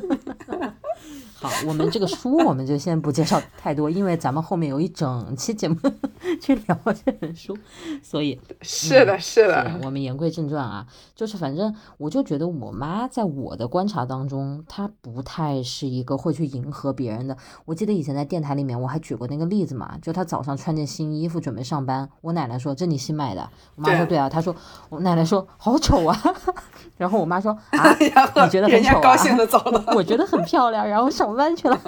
[1.42, 5.76] 好，我们这个书我们就先不介绍太多，因为咱们后面有一整期节目
[6.40, 7.58] 去聊这本书，
[8.04, 9.80] 所以是的，是的。
[9.84, 10.86] 我们言归正传啊，
[11.16, 17.36] 就是反正我就觉得我妈在我的观察当中，她不太是一个会去迎合别人的。
[17.66, 24.56] 我记得以前在电台里面我还举过那个例子嘛，就她早上穿件新衣服准备上班，我奶奶说这你新买的，我妈说对啊，她说
[24.90, 26.16] 我奶奶说好丑啊，
[26.98, 29.02] 然后我妈说 啊，你觉得很丑啊？
[29.02, 31.32] 高兴的走了， 我觉得很漂亮，然后上。
[31.32, 31.80] 班去了，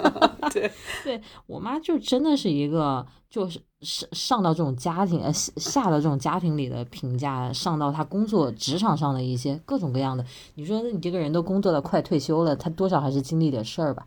[0.50, 0.72] 对
[1.04, 10.24] 对，我妈就真的是一个，就是上上到这种家庭，呃下到这种家庭里的评价，上到她工作职场上的一些各种各样的。
[10.54, 14.06] 你说你这个人都工作了快退休了，她多少还是经历点事儿吧？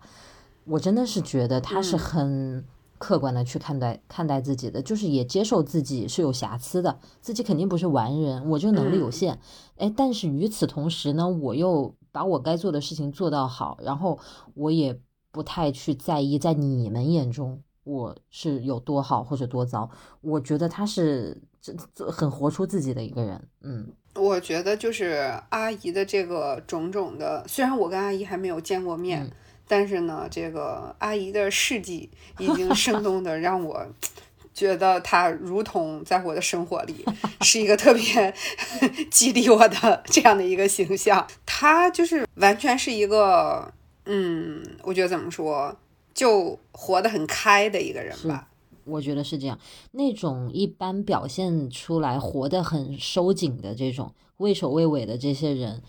[0.66, 2.66] 我真的是觉得她是很
[2.98, 9.40] 客观的去看待看待自己的，就是也接受自己是有瑕疵的，自己肯定不是完人，我就能力有限。
[9.78, 14.20] 哎，但是与此同时呢，我又把我该做的事情做到好，然后
[14.54, 15.00] 我也。
[15.30, 19.88] 不太去在意，在你们眼中我是有多好或者多糟。
[20.22, 23.48] 我觉得他是这这很活出自己的一个人。
[23.62, 29.32] 嗯，我觉得就是阿姨的这个种种的，虽然我跟阿姨还没有见过面，
[29.68, 33.86] 但是呢，这个阿姨的事迹已经生动的让我
[34.54, 37.06] 觉得她如同在我的生活里
[37.42, 38.34] 是一个特别
[39.12, 41.28] 激励我的这样的一个形象。
[41.46, 43.74] 她就是完全是一个。
[44.10, 45.76] 嗯，我觉得怎么说，
[46.14, 48.48] 就活得很开的一个人吧。
[48.86, 49.60] 我觉得是这样，
[49.92, 55.84] 那种一般表现出来活得很收紧的这种畏首畏尾的这些人，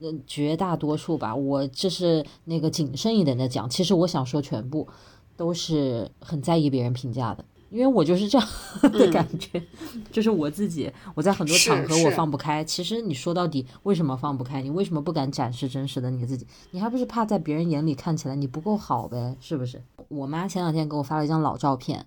[0.00, 1.34] 嗯，绝大多数吧。
[1.34, 4.88] 我这是那个谨慎一点的讲，其实我想说，全部
[5.36, 7.44] 都是很在意别人评价的。
[7.70, 8.48] 因为我就是这样
[8.92, 9.62] 的感觉，
[10.10, 12.64] 就是我自己，我在很多场合我放不开。
[12.64, 14.60] 其实你说到底，为什么放不开？
[14.60, 16.44] 你为什么不敢展示真实的你自己？
[16.72, 19.36] 你还不是怕在别人眼里看起来你不够好呗？
[19.40, 19.80] 是不是？
[20.08, 22.04] 我妈前两天给我发了一张老照片，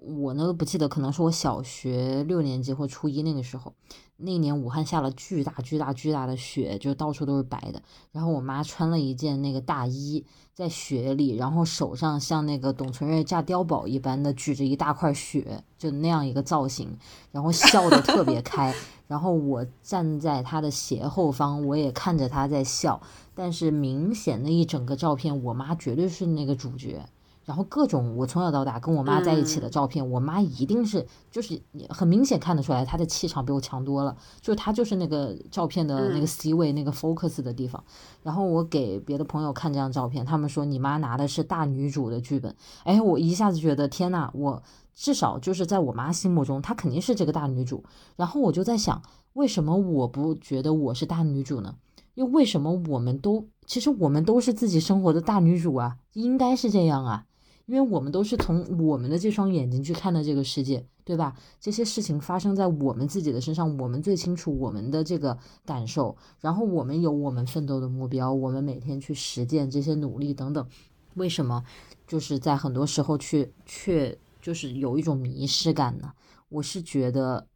[0.00, 3.74] 我呢不记得，可能是我小学六年级或初一那个时候。
[4.22, 7.82] 那年武汉下了巨大巨大巨大的雪，就到处都是白的。
[8.12, 16.96] 然后我妈穿了一件那个大衣，在雪里，然后手上像那个董存瑞炸碉堡一般的举着一大块雪，就那样一个造型，
[17.32, 18.74] 然后笑得特别开。
[19.08, 23.00] 然后我站在她的斜后方，我也看着她在笑。
[23.34, 27.04] 但是明显的一整个照片，我妈绝对是那个主角。
[27.44, 34.16] 然后各种我从小到大跟我妈在一起的照片，我妈一定是就是很明显看得出来，她的气场比我强多了。
[34.40, 37.82] 就她就是那个照片的那个 C 位那个 focus 的地方。
[38.22, 42.54] 然后我给别的朋友看这张照片，他们说你妈拿的是大女主的剧本。
[42.84, 44.62] 哎，我一下子觉得天呐，我
[44.94, 47.82] 至少就是在我妈心目中，她肯定是这个大女主。
[48.14, 49.02] 然后我就在想，
[49.32, 51.74] 为什么我不觉得我是大女主呢？
[52.14, 55.96] 又为什么我们都其实我们都是自己生活的大女主啊？
[56.12, 57.24] 应该是这样啊。
[57.66, 61.34] 因为我们都是从我们的这双眼睛去看的这个世界，对吧？
[61.60, 66.16] 这些事情发生在我们自己的身上，我们最清楚我们的这个感受。
[66.40, 70.66] 然后我们有我们奋斗的目标，我们每天去实践这些努力等等。
[71.14, 71.62] 为什么
[72.06, 76.12] 就是在很多时候去却就是有一种迷失感呢？
[76.48, 77.46] 我是觉得，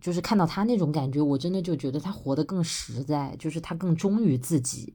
[0.00, 4.94] 就是看到他那种感觉，我真的就觉得他活得更实在，就是他更忠于自己。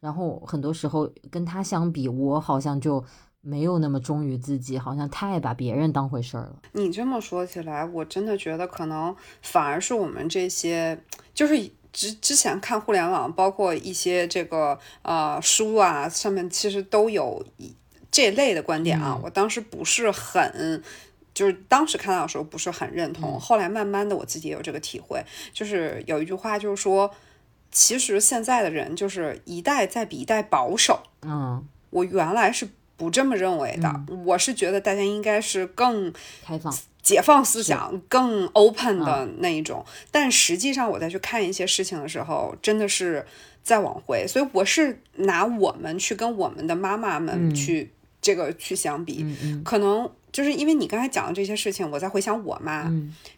[0.00, 3.04] 然后很多时候跟他相比，我好像就
[3.40, 6.56] 没有那么忠于自己，好像太把别人当回事儿了。
[6.72, 11.02] 你这么说起来，我真的觉得可能反而是我们这些，
[11.34, 17.44] 就是之之前看互联网，包括一些这个呃书啊，上面其实都有
[18.10, 19.18] 这类的观点啊。
[19.22, 20.82] 我当时不是很。
[21.32, 27.08] 就是当时看到的时候不是很认同，后来慢慢的我自己也有这个体会，就是有一句话就是说，
[27.70, 31.00] 其实现在的人就是一代在比一代保守。
[31.22, 32.68] 嗯，我原来是
[33.00, 36.12] 不这么认为的，我是觉得大家应该是更
[36.44, 39.82] 开放、解放思想、更 open 的那一种。
[40.10, 43.24] 但实际上我再去看一些事情的时候，真的是
[43.62, 44.26] 在往回。
[44.28, 49.24] 所以我是拿我们去跟我们的妈妈们去这个去相比，
[49.64, 50.10] 可能。
[50.32, 52.88] 就是因为你刚才讲的这些事情，我在回想我妈，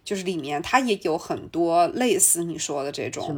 [0.04, 3.34] 就是里面她也有很多类似你说的这种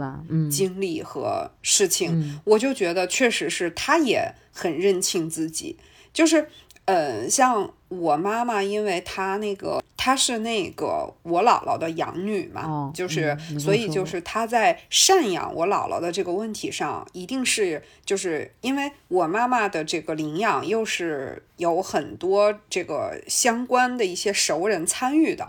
[0.51, 5.77] 经历和事情，我就觉得确实是她也很认清自己，
[6.15, 6.49] 就是。
[6.87, 25.47] 呃，像我妈妈，因为她那个她是那个我姥姥的养女嘛，就是所以就是她在赡养我姥姥的这个问题上，一定是就是因为我妈妈的这个领养又是有很多这个相关的一些熟人参与的，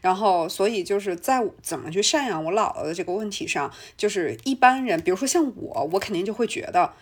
[0.00, 6.92] 然后所以就是在怎么去赡养我姥姥的这个问题上，就是一般人，比如说像我，我肯定就会觉得。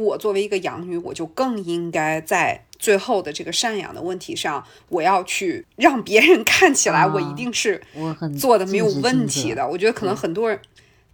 [0.00, 7.82] 我作为一个养女，我就更应该在最后的这个赡养的问题上，我要去让别人 看起来我一定是
[8.38, 9.68] 做的没有问题的。
[9.68, 10.58] 我觉得可能很多人，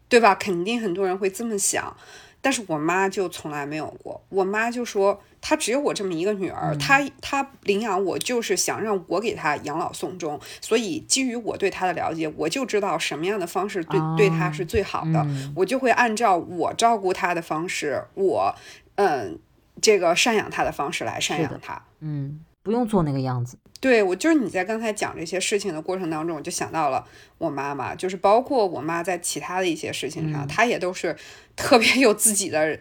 [0.08, 0.34] 对吧？
[0.34, 1.96] 肯定很多人会这么想。
[2.40, 18.54] 但是我妈就从来没有过，我妈就说她只有我这么一个女儿，她她领养我就是想让我给她养老送终，所以基于我对她的了解，我就知道什么样的方式对对她是最好的，我就会按照我照顾她的方式，我
[18.94, 19.38] 嗯
[19.82, 23.58] 这个赡养她的方式来赡养她，嗯，不用做那个样子。
[23.80, 27.06] 对我就是你在刚才讲这些事情的过程当中，我就想到了
[27.38, 31.16] 我妈妈，就是包括我妈在其他的一些事情上，她也都是
[31.54, 32.78] 特别有自己的。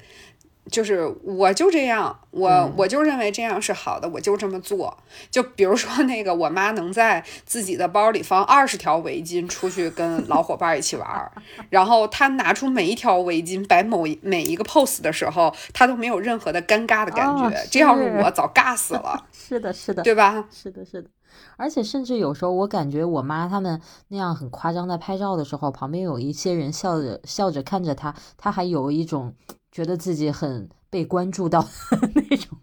[0.71, 4.97] 就是我就这样，我我就认为这样是好的，我就这么做。
[5.29, 11.31] 就比如说那个，我妈能在自己的包里放二十条围巾，出去跟老伙伴一起玩，
[11.69, 17.51] 然后她拿出每一条围巾摆某每一个 pose 的时候，她都没有任何的尴尬的感觉。
[17.69, 19.23] 这要是我，早尬死了。
[19.31, 20.45] 是的，是的，对吧？
[20.51, 21.09] 是的，是的。
[21.57, 29.35] 而且甚至有时候，我感觉我妈他们那样很夸张，在拍照的时候，旁边有一些人笑着笑着看着她，她还有一种。
[29.75, 31.67] 觉得自己很被关注到
[32.15, 32.57] 那种，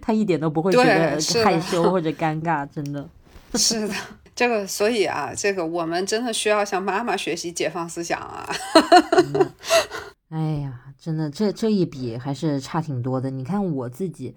[0.00, 3.06] 他一点都不会觉得害羞 或者尴尬，真的
[3.52, 3.92] 是的。
[4.34, 8.48] 这个，所以啊，这个我们真的需要向妈妈学习解放思想啊。
[10.30, 13.30] 哎呀，真的，这这一比还是差挺多的。
[13.30, 14.34] 你看我自己。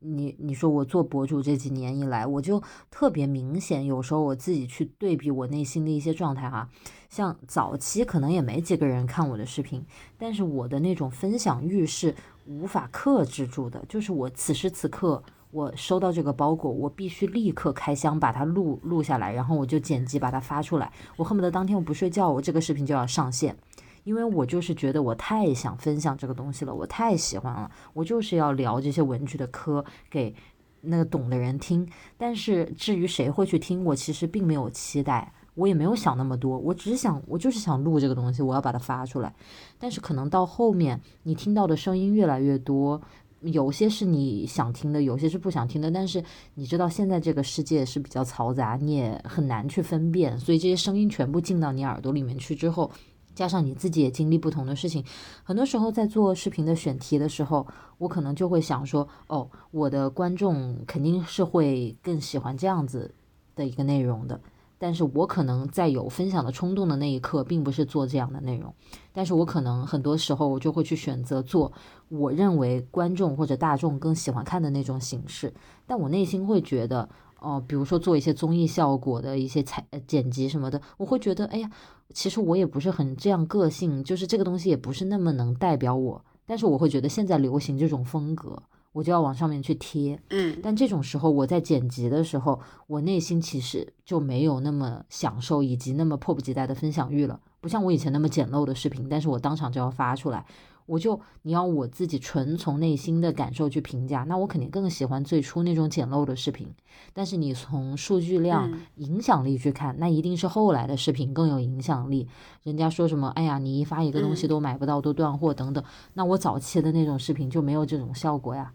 [0.00, 6.68] 你你说我做博主这几年以来，我就特别明显，有时候我自己去对比我内心的一些状态哈，
[7.16, 9.82] 像早期可能也没几个人看我的视频，
[10.18, 23.56] 但是我的那种分享欲是无法克制住的，就是我此时此刻我收到这个包裹，我必须立刻开箱把它录录下来，然后我就剪辑把它发出来，我恨不得当天我不睡觉，我这个视频就要上线。
[24.04, 30.34] 因为我就是觉得我太想分享这个东西了，我太喜欢了，我就是要聊这些文具的科给
[30.82, 31.88] 那个懂的人听。
[32.18, 39.34] 但是至于谁会去听，我其实并没有期待，我也没有想那么多，我只是想，我就是想录这个东西，我要把它发出来。
[39.76, 43.02] 但是可能到后面，你听到的声音越来越多，
[43.40, 45.90] 有些是你想听的，有些是不想听的。
[45.90, 46.22] 但是
[46.54, 52.88] 你知道现在这个世界是比较嘈杂，你也很难去分辨，所以这些声音全部进到你耳朵里面去之后。
[53.34, 55.04] 加上你自己也经历不同的事情，
[55.44, 57.66] 很多时候在做视频的选题的时候，
[57.98, 63.14] 我可能就会想说，哦，我的观众肯定是会更喜欢这样子
[63.54, 64.40] 的一个内容的，
[64.78, 68.74] 但是我可能在有分享的冲动的那一刻，并不是做这样的内容，
[69.12, 71.72] 但是我可能很多时候我就会去选择做
[72.08, 75.52] 我认为观众或者大众更喜欢看的那种形式，
[75.86, 77.08] 但我内心会觉得。
[77.38, 81.70] 哦，比如说做一些综艺效果的一些采剪辑什么的，我会觉得，哎呀，
[82.14, 86.24] 其实我也不是很这样个性，就是这个东西也不是那么能代表我。
[86.46, 88.60] 但是我会觉得现在流行这种风格，
[88.96, 90.18] 我就要往上面去贴。
[90.30, 100.46] 嗯，但这种时候我在剪辑的时候，我内心其实就没有那么享受以及那么迫不及待的分享欲了，不像我以前那么简陋的视频，但是我当场就要发出来。
[100.86, 106.66] 我就你要我自己纯从内心的感受去评价，那我肯定更喜欢最初那种简陋的视频。
[107.12, 112.28] 但是你从数据量、影响力去看，那一定是后来的视频更有影响力。
[112.62, 115.84] 人家说什么，哎呀，你一发一个东西都买不到，都断货等等，
[116.14, 118.72] 那我早期的那种视频就没有这种效果呀。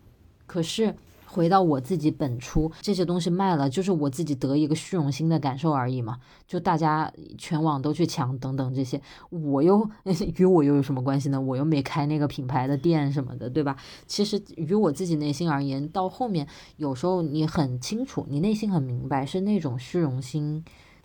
[0.51, 0.93] 可是。
[1.33, 6.17] 回到我自己本初，这些东西卖了，就是我自己得一个虚荣心的感受而已嘛。
[6.45, 9.89] 就大家全网都去抢等等这些，我又
[10.35, 11.39] 与我又有什么关系呢？
[11.39, 13.77] 我又没开那个品牌的店什么的，对吧？
[14.07, 16.45] 其实与我自己内心而言，到后面
[16.75, 20.61] 有时候你很清楚，你内心很明白，是那种虚荣心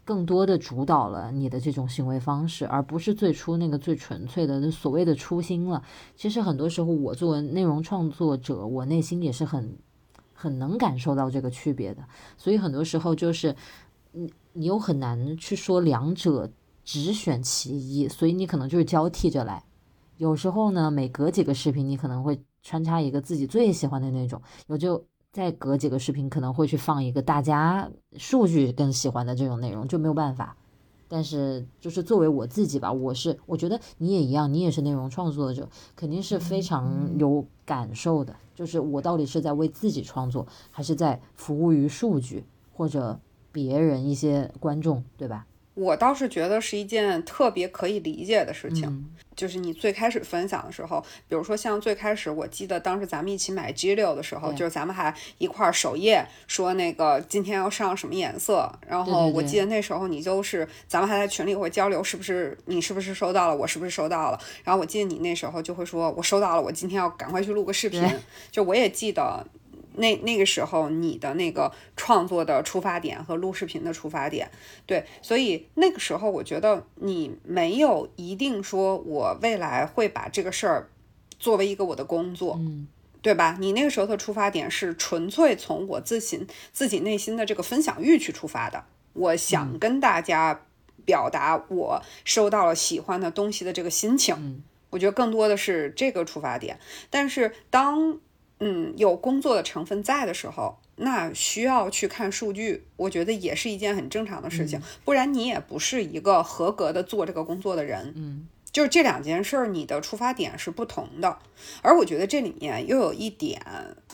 [0.07, 5.82] 更多的主导了你的这种行为方式，而不是最初那个最纯粹的所谓的初心了。
[6.14, 9.76] 其实很多时候，我作为内容创作者，我内心也是很。
[10.38, 12.04] 很能感受到这个区别的，
[12.36, 13.57] 所以很多时候就是，
[14.12, 16.50] 你你又很难去说两者
[16.84, 19.64] 只选其一，所以你可能就是交替着来。
[20.18, 25.02] 有时候呢，每隔几个视频，你可能会穿插一个自己最喜欢的那种，有就
[25.37, 30.57] 再隔几个视频，可能会去放一个大家数据更喜欢的这种内容，就没有办法。
[31.09, 38.34] 但是，就是作为我自己吧，我是我觉得你也一样，你也是内容创作者，肯定是非常有感受的。
[38.55, 43.20] 就是我到底是在为自己创作，还是在服务于数据或者
[43.53, 45.47] 别人一些观众，对吧？
[45.74, 49.07] 我倒是觉得是一件特别可以理解的事情，
[49.37, 68.03] 就是你最开始分享的时候，比如说像最开始，我记得当时咱们一起买 G 六的时候，就是咱们还一块儿首页说那个今天要上什么颜色，然后我记得那时候你就是咱们还在群里会交流，是不是你是不是收到了，我是不是收到了，然后我记得你那时候就会说我收到了，我今天要赶快去录个视频，
[68.51, 69.47] 就我也记得。
[69.97, 74.51] 那那个时候，你的那个创作的出发点和录视频的出发点，
[74.86, 80.90] 对，所以那个时候我觉得你没有一定说，我未来会把这个事儿
[81.38, 82.86] 作为一个我的工作，嗯，
[83.22, 83.57] 对吧？
[83.59, 88.84] 你那个时候的出发点是纯粹从我自心自己内心的这个分享欲去出发的，
[89.14, 90.62] 我想跟大家
[91.05, 96.78] 表达我收到了喜欢的东西的这个心情，我觉得更多的是这个出发点，
[97.11, 98.20] 但是当。
[98.61, 104.80] 嗯，有工作的成分在的时候，那需要去看数据，我觉得也是一件很正常的事情。
[105.04, 108.14] 不然你也不是一个合格的做这个工作的人。
[108.16, 111.38] 嗯，就是这两件事儿，你的出发点是不同的。
[111.82, 113.61] 而我觉得这里面又有一点，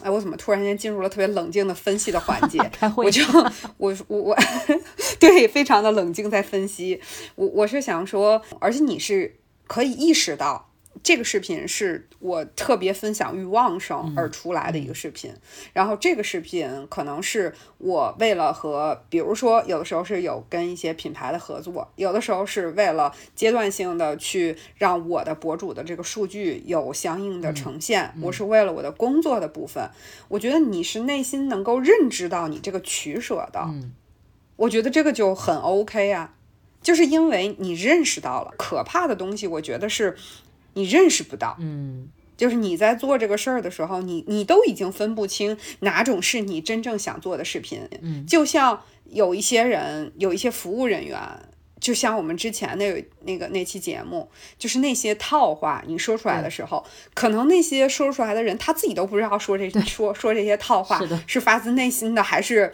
[0.03, 2.59] 哎，我怎么突然间进入了特别冷静的分析的环节？
[2.97, 3.23] 我就
[3.79, 4.37] 我我我，
[5.21, 7.01] 对，非常的冷静在分析。
[7.37, 9.37] 我我是想说，而且你是
[9.69, 10.72] 可以意识到。
[11.03, 15.35] 这个视频是我特别分享欲旺盛而出来的一个视频，
[15.73, 29.91] 然后这个视频可能是我为了和，比如说有的时候是有跟一些品牌的合作，有的时候是为了阶段性的去让我的博主的这个数据有相应的呈现，我是为了我的工作的部分。
[30.29, 33.69] 我觉得你是内心能够认知到你这个取舍的，
[34.55, 36.35] 我觉得这个就很 OK 啊，
[36.81, 40.17] 就是因为你认识到了可怕的东西，我觉得是。
[40.75, 51.19] 你认识不到，嗯，就是你在做这个事儿的时候，你你都已经分不清哪种是你真正想做的视频，嗯，就像有一些人，有一些服务人员，
[51.81, 62.73] 就像我们之前那那个那期节目，就是那些套话，你说出来的时候，可能那些说出来的人他自己都不知道说这说说这些套话是发自内心的还是。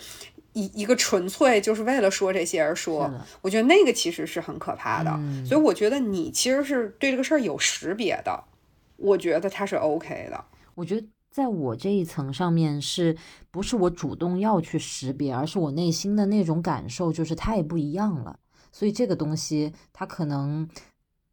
[0.58, 5.10] 一一个纯粹就是为了说这些而说，我觉得那个其实是很可怕的。
[5.46, 8.44] 所以我觉得你其实是对这个事儿有识别的，
[8.96, 10.44] 我觉得他是 OK 的。
[10.74, 13.16] 我觉得在我这一层上面，是
[13.50, 18.38] 不是我主动要去识别，而是我内心的那种感受就是太不一样了。
[18.72, 20.68] 所以这个东西它可能，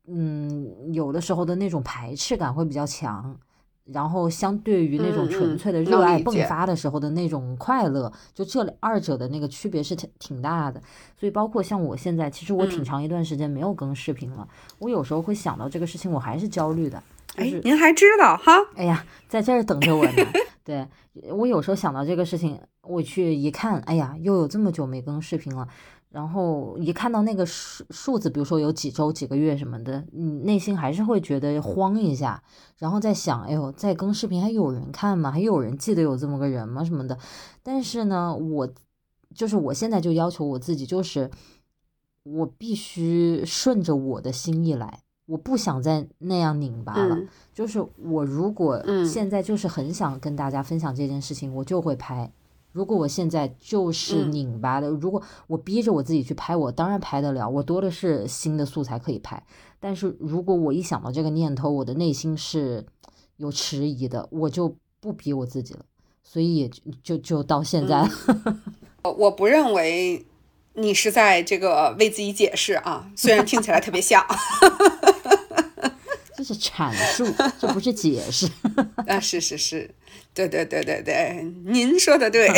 [0.07, 3.39] 嗯，有的时候的那种排斥感会比较强。
[3.85, 10.81] 然后，相对于那种纯粹的热爱迸发的时候的那种快乐，就这二者的那个区别是挺挺大的。
[11.19, 14.47] 所以，包括像我现在，其实我挺长一段时间没有更视频了。
[14.79, 17.01] 我有时候会想到这个事情，我还是焦虑的。
[17.35, 18.53] 哎，您还知道哈？
[18.75, 20.13] 哎呀，在这儿等着我呢。
[20.65, 20.87] 对
[21.29, 25.67] 我有时候想到这个事情，我去一看，哎呀，又有这么久没更视频了。
[26.09, 32.41] 然后一看到那个数数字，比如说有几周、几个月什么的，你内心还是会觉得慌一下，
[32.77, 35.29] 然后再想，哎呦，在更视频还有人看吗？
[35.29, 36.83] 还有人记得有这么个人吗？
[36.85, 37.17] 什么的。
[37.61, 38.69] 但是呢，我
[39.33, 41.29] 就是我现在就要求我自己，就是
[42.23, 47.17] 我必须顺着我的心意来，我不想再那样拧巴了。
[47.53, 52.31] 就是我如果现在就是很想跟大家分享这件事情，我就会拍。
[52.75, 59.41] 如果我现在就是拧巴的，如果我逼着我自己去拍，我当然拍得了，我多的是新的素材可以拍。
[59.79, 62.85] 但是如果我一想到这个念头，我的内心是
[63.37, 65.85] 有迟疑的，我就不逼我自己了。
[66.21, 68.05] 所以就就就到现在，
[69.03, 70.25] 我 我不认为
[70.73, 74.21] 你是在这个为自己解释啊，虽然听起来特别像。
[76.45, 77.25] 这是阐述，
[77.59, 78.47] 这不是解释。
[79.07, 79.89] 啊，是是是，
[80.33, 82.49] 对对对对对，您说的对。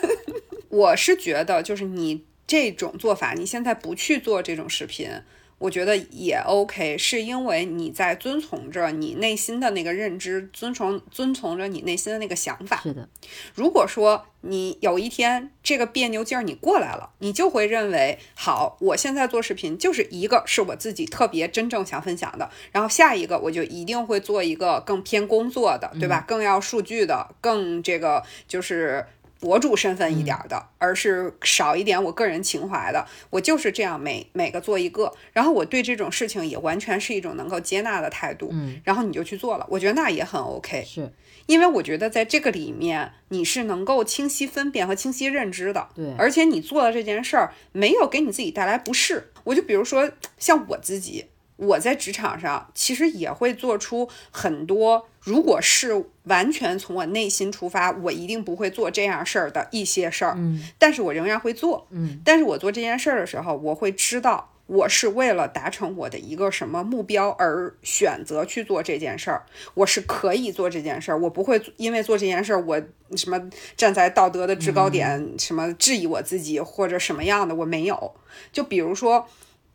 [0.70, 5.10] 我是觉得，就是你这种做法，你现在不去做这种视频。
[5.58, 12.80] 我觉得也 OK，是因为你在遵从着你内心的那个认知，遵从遵从着你内心的那个想法。
[12.82, 13.08] 是的。
[13.54, 26.24] 如果说你有一天这个别扭劲儿你过来了，你就会认为，好，我现在做视频就是一个是我自己特别真正想分享的，然后下一个我就一定会做一个更偏工作的，对吧？
[26.28, 29.04] 更要数据的，更这个就是。
[29.40, 33.06] 博主身份一点的，而是少一点我个人情怀的。
[33.30, 38.48] 我就是这样，每每个做一个，然后我对这种事情也完全是一种能够接纳的态度。
[38.52, 40.84] 嗯，然后你就去做了，我觉得那也很 OK。
[40.84, 41.12] 是，
[41.46, 45.88] 因为我觉得在这个里面你是能够清晰分辨和清晰认知的。
[45.94, 49.30] 对，而且你做的这件事儿没有给你自己带来不适。
[49.44, 51.26] 我就比如说像我自己。
[51.58, 60.34] 我在职场上其实也会做出很多，如果是完全从我内心出发，我一定不会做这样事儿的一些事儿。
[60.38, 61.86] 嗯，但是我仍然会做。
[61.90, 69.44] 嗯，但是我做这件事儿的时候，我会知道我是为了达成我的一个什么目标而选择去做这件事儿。
[69.74, 72.80] 我是可以做这件事儿，我不会因为做这件事儿，我
[73.16, 73.38] 什么
[73.76, 78.14] 站在道德的制高点，什么质疑我自己或者什么样的，我没有。
[78.50, 79.28] 就比如说。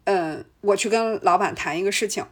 [0.06, 2.26] 嗯，我去跟老板谈一个事情，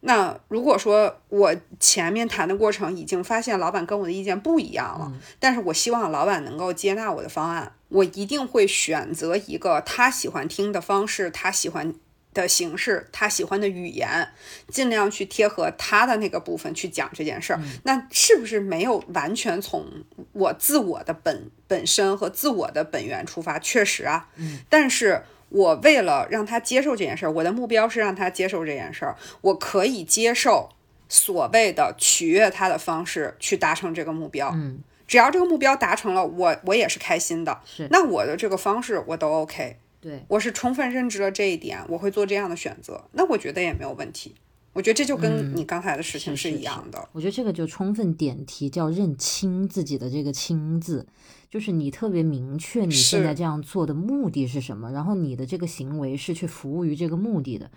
[0.00, 11.92] 那如果说我前面谈的过程已经发现老板跟我的意见不一样了，但是我希望老板能够接纳我的方案，我一定会选择一个他喜欢听的方式，他喜欢
[12.32, 14.28] 的形式，他喜欢的语言，
[14.68, 17.60] 尽量去贴合他的那个部分去讲这件事儿。
[17.82, 19.84] 那是不是没有完全从
[20.32, 23.58] 我自我的本本身和自我的本源出发？
[23.58, 25.24] 确实啊，嗯，但是。
[25.50, 29.16] 我为了让他接受这件事儿，我的目标是让他接受这件事儿。
[29.40, 30.68] 我可以接受
[31.08, 34.50] 所谓的取悦他的方式去达成这个目标。
[34.54, 37.60] 嗯，只要这个目标达成了，我我也是开心的。
[37.64, 39.76] 是，那我的这个方式我都 OK。
[40.00, 43.02] 对，我是充分认知了这一点，我会做这样的选择。
[43.12, 44.34] 那我觉得也没有问题。
[44.74, 47.08] 我觉得这就跟你刚才的事情是一样的。
[47.12, 51.04] 我觉得这个就充分点题，叫认清自己的这个“清”字。
[51.50, 57.70] 就是你特别明确你现在这样做的目的是什么，然后你的这个行为是去服务于这个目的的。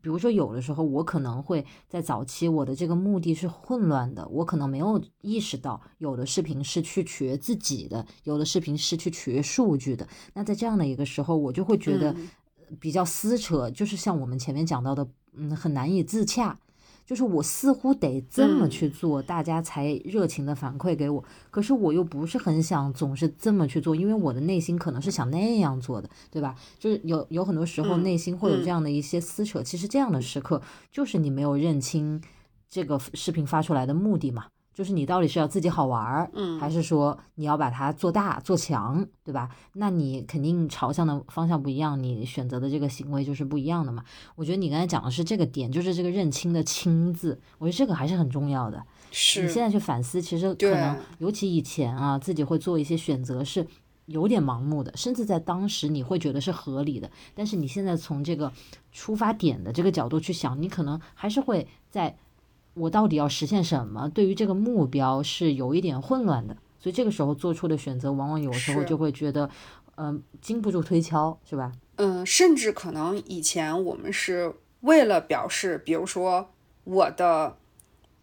[0.00, 10.06] 比如说，有的时候我可能会在早期，我的这个目的是混乱的，我可能没有意识到，有的视频是去取悦自己的，有的视频是去取悦数据的。
[10.34, 12.14] 那在这样的一个时候，我就会觉得
[12.78, 15.06] 比较撕扯，就是像我们前面讲到的，
[15.36, 16.56] 嗯，很难以自洽。
[17.08, 21.24] 就是我似乎得这么去做，大家才热情的反馈给我。
[21.50, 26.54] 可是我又不是很想总是这么去做，因为我的内心可能是想那样做的，对吧？
[26.78, 29.62] 就是有有很多时候内心会有这样的一些撕扯。
[29.62, 30.60] 其实这样的时刻，
[30.92, 32.20] 就是你没有认清
[32.68, 34.48] 这个视频发出来的目的嘛。
[34.78, 39.50] 就是你到底是要自己好玩儿，嗯，还是说你要把它做大做强，对吧？
[39.72, 44.04] 那你肯定朝向的方向不一样，你选择的这个行为就是不一样的嘛。
[44.36, 48.80] 我觉得你刚才讲的是这个点，就是这个认清的“清”字，我觉得这个还是很重要的。
[49.10, 53.66] 是你现在去反思，其实可能尤其以前啊，自己会做一些选择是
[54.06, 58.52] 有点盲目的，甚至在当时你会觉得是合理的，但是你现在从这个
[58.92, 62.16] 出发点的这个角度去想，你可能还是会在。
[62.78, 64.08] 我到底要实现什么？
[64.08, 69.50] 对于这个目标是有一点混乱的，所以这个时候做出的选择，往往有时候就会觉得，
[69.96, 71.72] 嗯，经不住推敲，是吧？
[71.96, 76.50] 嗯，甚至可能以前我们是为了表示，比如说
[76.84, 77.56] 我的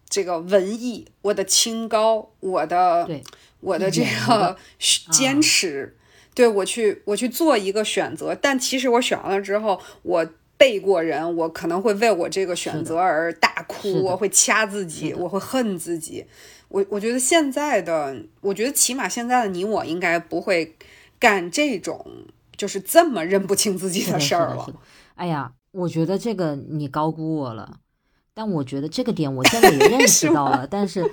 [0.08, 3.22] 这个文艺，我的清高，我的对，
[3.60, 4.56] 我的这个
[5.10, 5.96] 坚持，
[6.34, 10.26] 对我去我去做一个选择，但其实我选完了之后，我。
[10.58, 16.24] 背过人，我可能会为我这个选择而大哭，我会掐自己，我会恨自己。
[16.68, 20.74] 我我觉得现在的，我觉得起码现在的你我应该不会
[21.18, 22.04] 干这种
[22.56, 24.66] 就是这么认不清自己的事儿了。
[25.14, 27.78] 哎呀，我觉得这个你高估我了，
[28.34, 31.08] 但我觉得这个点我现在也认识到了， 但是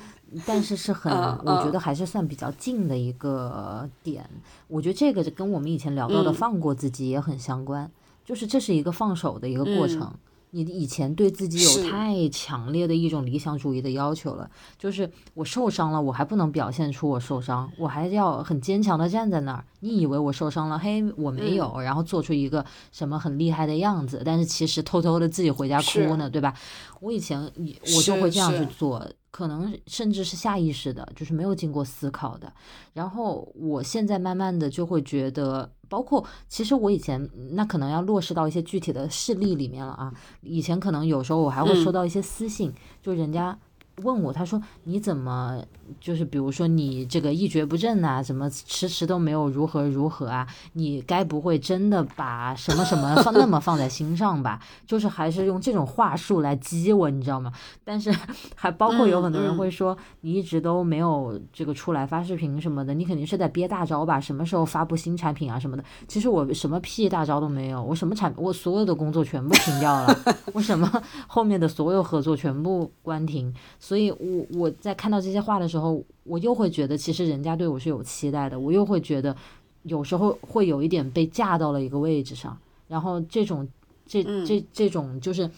[0.46, 4.28] 但是是很，我觉得还是算比较近的一个点。
[4.68, 7.91] 我觉得这个跟我们以前聊到的放过自己也很相关。
[8.26, 10.13] 就是这是一个放手的一个过程，
[10.51, 19.65] 你以前对自己有太强烈的一种理想主义的要求了，就是我受伤了，我还不能表现出我受伤，我还要很坚强的站在那儿。
[19.80, 26.53] 你以为我受伤了，嘿，我没有，然后做出一个什么很厉害的样子，但是其实偷偷的自己回家哭呢，对吧？
[27.01, 27.41] 我以前
[27.95, 29.05] 我就会这样去做。
[29.34, 32.53] 可能甚至是下意识的，就是没有经过思考的。
[32.93, 40.13] 然后我现在慢慢的就会觉得，包括其实我以前那可能要落实到一些具体的事例里面了啊。
[40.41, 42.71] 以前可能有时候我还会收到一些私信，
[43.01, 43.57] 就人家。
[43.98, 45.62] 问我，他说你怎么
[46.00, 50.48] 就是比如说你这个一蹶不振呐，怎么迟迟都没有如何如何啊？
[50.74, 54.60] 你该不会真的把什么什么放那么放在心上吧？
[54.88, 57.54] 就是还是用这种话术来激我，你知道吗？
[57.84, 58.12] 但是
[58.56, 64.20] 还包括有很多人会说你一直都没有这个出来发视频什么的，你肯定是在憋大招吧？
[64.20, 65.84] 什么时候发布新产品啊什么的？
[66.08, 70.20] 其实我什么屁大招都没有，我什么产我所有的工作全部停掉了，
[70.54, 70.91] 我什么
[71.28, 73.54] 后面的所有合作全部关停。
[73.86, 78.57] 所以，我我在看到这些话的时候，我又会觉得，其实人家对我是有期待的。
[78.57, 79.36] 我又会觉得，
[79.81, 82.57] 有时候会有一点被架到了一个位置上，
[82.88, 83.67] 然后这种
[84.07, 85.51] 这这这种就是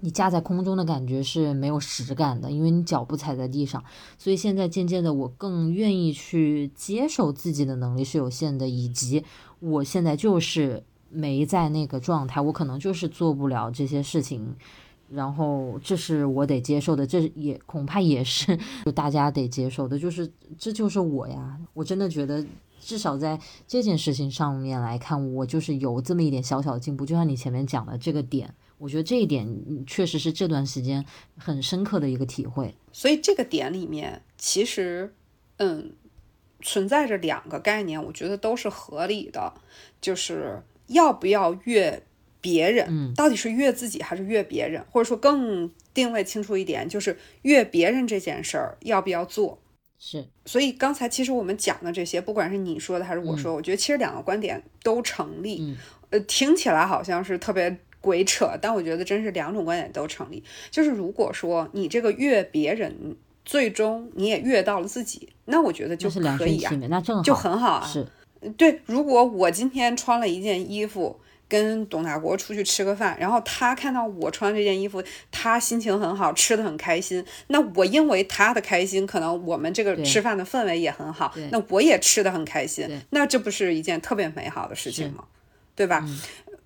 [0.00, 3.82] 你架在空中的感觉是没有实感的，因为你脚不踩在地上。
[4.18, 9.24] 所以现在渐渐的，我更愿意去接受自己的能力是有限的，以及
[9.60, 14.56] 我现在就是没在那个状态，我可能就是做不了这些事情。
[15.08, 21.58] 然后这是我得接受的，这也恐怕也是就大家得接受的，就是这就是我呀。
[21.74, 22.44] 我真的觉得，
[22.80, 23.38] 至少在
[23.68, 27.06] 这件事情上面来看，我就是有这么一点小小的进步。
[27.06, 29.48] 就像你前面讲的这个点，我觉得这一点
[29.86, 31.04] 确实是这段时间
[31.36, 32.74] 很深刻的一个体会。
[32.90, 35.14] 所以这个点里面，其实
[35.58, 35.92] 嗯，
[36.62, 39.54] 存在着两个概念，我觉得都是合理的，
[40.00, 42.02] 就是要不要越。
[42.46, 49.58] 别人到底是越自己还是越别人，或者说更定位清楚一点，就是越别人这件事儿要不要做？
[49.98, 50.24] 是。
[50.44, 55.76] 所以刚才其实我们讲的这些，不管是你说的还是我说，我觉得其实两个观点都成立。
[56.10, 60.40] 呃，听起来好像是特别鬼扯，但我觉得真是两种观点都成立。
[60.70, 67.84] 就是如果说你这个越别人，最终你也越到了自己，那我觉得就可以啊，那正好就很好啊。
[67.84, 68.06] 是。
[68.56, 71.18] 对，如果我今天穿了一件衣服。
[71.48, 77.24] 跟董大国出去吃个饭，然后他看到我穿这件衣服，他心情很好，吃的很开心。
[77.48, 82.88] 那我因为他的开心，可能我们这个吃饭的氛围也很好，那我也吃的很开心。
[83.10, 85.24] 那这不是一件特别美好的事情吗？
[85.74, 86.04] 对吧？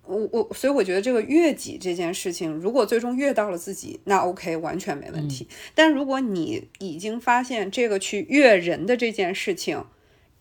[0.03, 5.47] 我我所以我觉得这个悦己这件事情，如果最终悦到了自己，那 OK 完全没问题。
[5.73, 9.85] 但如果你已经发现这个去悦人的这件事情，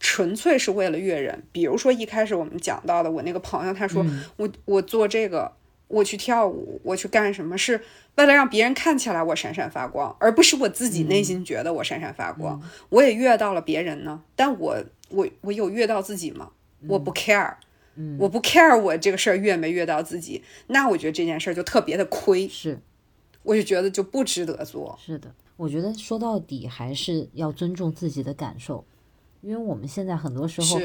[0.01, 4.05] 纯粹是为了悦人，比如说一开始我们讲到的，我那个朋友他说
[4.39, 5.53] 我我做这个，
[5.89, 7.79] 我去跳舞，我去干什么，是
[8.17, 12.61] 为了让别人看起来我闪闪发光，而不是我自己内心觉得我闪闪发光。
[12.89, 16.51] 我也悦到了别人呢，但我我我有悦到自己吗？
[16.89, 17.57] 我不 care，
[18.19, 22.81] 我不 care 我这个事儿悦没悦到自己，那我觉得这件事儿就特别的亏，是，
[23.43, 24.99] 我就觉得就不值得做。
[25.05, 28.83] 是的，我觉得说到底还是要尊重自己的感受。
[29.41, 30.81] 因为我们现在很多时候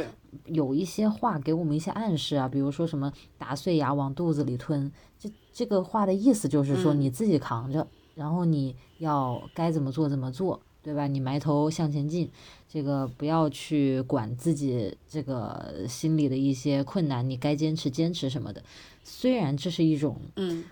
[0.46, 11.08] 有一些话给我们一些暗示啊，比如说什么打碎牙往肚子里吞，这这个话的意思就是说你自己扛着，然后你要该怎么做怎么做，对吧？
[11.08, 12.30] 你埋头向前进，
[12.68, 18.64] 这个不要去管自己这个心里的一些困难，你该坚持坚持什么的。
[19.04, 20.64] 虽然这是一种嗯。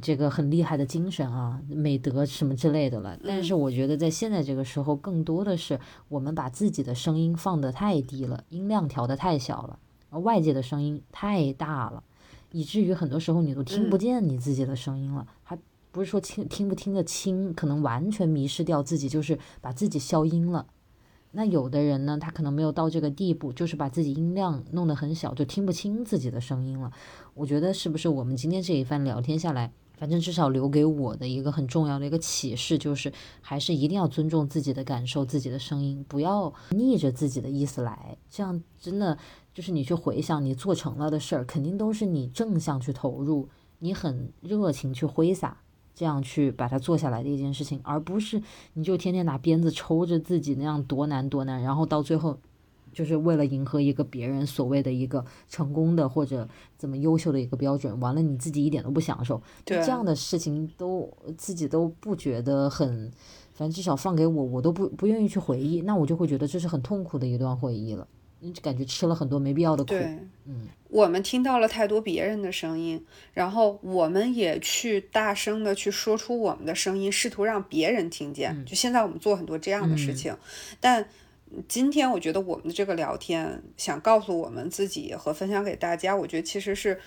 [0.00, 3.18] 这个很厉害的精神啊，美德什么之类的了。
[3.24, 5.78] 但是我觉得在现在这个时候，更多的是
[6.08, 9.78] 我们把自己的声音放得太低了，音量调得太小了，
[10.10, 12.04] 而外界的声音太大了，
[12.52, 15.26] 以至于很多时候你都听不见你自己的声音了。
[15.42, 15.58] 还
[15.90, 20.66] 不是说听听不听得清，可能完全迷失掉自己，就是把自己消音了。
[21.34, 26.92] 那有的人呢，他可能没有到这个地步，就是把自己音量弄得很小，就听不清自己的声音了。
[27.34, 33.10] 我觉得是不是我们今天这一番聊天下来，反正至少留给我的一个很重要的一个启示，就是
[33.40, 38.18] 还是一定要尊重自己的感受、自己的声音，不要逆着自己的意思来。
[38.28, 39.16] 这样真的
[39.54, 45.56] 就是你去回想你做成了的事儿，肯定都是你正向去投入，你很热情去挥洒。
[45.94, 48.42] 这样去把它做下来的一件事情，而不是
[48.74, 52.38] 你就天天拿鞭子抽着自己那样多难多难，然后到最后，
[52.92, 63.10] 就是为了迎合一个别人所谓的一个成功的或者怎么优秀的一个标准，完了你自己一点都不享受，这样的事情都自己都不觉得很，
[63.52, 68.06] 反正至少放给我，我都不不愿意去回忆，那我就会觉得这是很痛苦的一段回忆了，
[68.50, 69.94] 就感觉吃了很多没必要的苦。
[70.46, 70.68] 嗯。
[70.88, 78.64] 我们听到了太多别人的声音，然后我们也去大声的去说出我们的声音，试图让别人听见。
[78.66, 80.36] 就现在我们做很多这样的事情，
[80.80, 81.08] 但
[81.68, 86.98] 今天我觉得我们的这个聊天，想告诉我们自己和分享给大家，我觉得其实是。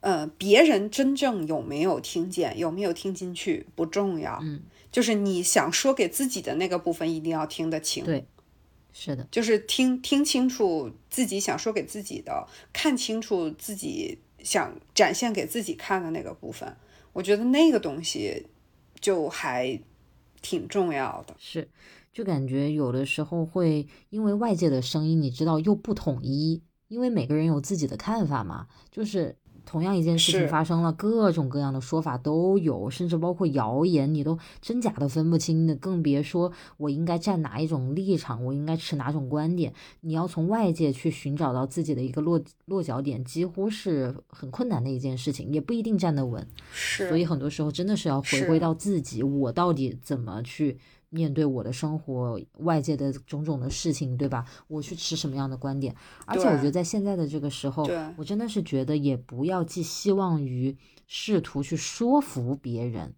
[0.00, 4.60] 呃，别人真正有没有听见，有没有听进去不重要，嗯，
[4.92, 8.22] 就是你想说给自己的那个部分一定要听得清，对，
[8.96, 16.76] 是的，就是听听清楚自己想说给自己的，看清楚自己想展现给自己看的那个部分，
[17.12, 18.46] 我觉得那个东西
[19.00, 19.78] 就还
[20.40, 21.68] 挺重要的，是，
[22.12, 29.36] 就感觉有的时候会因为外界的声音，你知道又不统一，因为每个人有自己的看法嘛，就是。
[29.66, 39.72] 同样一件事情发生了，各种各样的说法都有，甚至包括谣言，你都真假都分不清的，更别说我应该站哪一种立场，我应该持哪种观点。
[40.00, 46.46] 你要从外界去寻找到自己的一个落落脚点，几乎是很困难的一件事情，也不一定站得稳。
[46.72, 50.78] 是，所以很多时候真的是要回归到自己，我到底怎么去。
[51.14, 54.44] 面对我的生活，外界的种种的事情，对吧？
[54.66, 55.94] 我去持什么样的观点？
[56.26, 63.14] 而且我觉得在现在的这个时候，我真的是觉得也不要寄希望于试图去说服别人，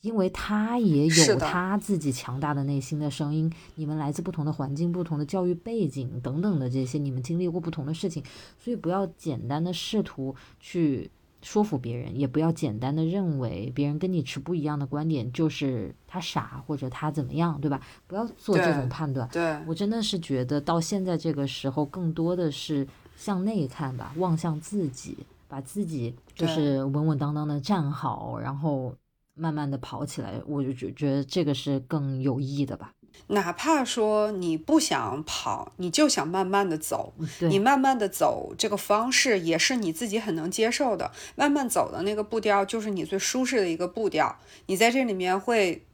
[0.00, 3.52] 因为他也有他自己强大的内心的声音。
[3.76, 8.24] 你们来自不同的环境、不同的教育背景等等的这些，你们经历过不同的事情，
[8.58, 11.08] 所以不要简单的试图去。
[11.42, 17.80] 说服别人，也不要简单的认为别人跟你持不一样的观点就是他傻或者他怎么样，对吧？
[18.06, 19.28] 不要做这种判断。
[19.32, 22.86] 对我真的是觉得到现在这个时候，更多的是
[23.16, 25.16] 向内看吧，望向自己，
[25.48, 28.94] 把自己就是稳稳当当的站好，然后
[29.34, 30.40] 慢慢的跑起来。
[30.46, 32.92] 我就觉觉得这个是更有意义的吧。
[33.28, 41.12] 哪怕说你不想跑，你就想慢慢的走，你慢慢的走这个方式也是你自己很能接受的。
[41.36, 44.36] 慢慢走的那个步调就是你最舒适的一个步调，
[44.66, 45.84] 你在这里面会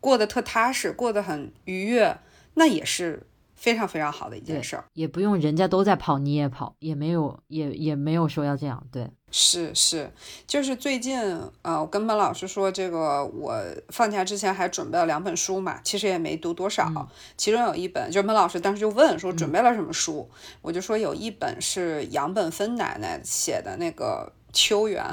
[0.00, 2.18] 过得特踏实，过得很愉悦，
[2.54, 3.26] 那也是。
[3.62, 10.12] 非常非常好的一件事儿，也不用人家都在跑你也跑，也没有也也没有说要这样，对，是是，
[10.48, 11.16] 就是最近
[11.62, 13.56] 呃，我跟本老师说这个，我
[13.90, 20.28] 放假之前还准备了两本书嘛，其实也没读多少，其中有一本，就本老师当时就问说准备了什么书，
[20.60, 25.04] 我就说有一本是杨本芬奶奶写的那个《秋园》，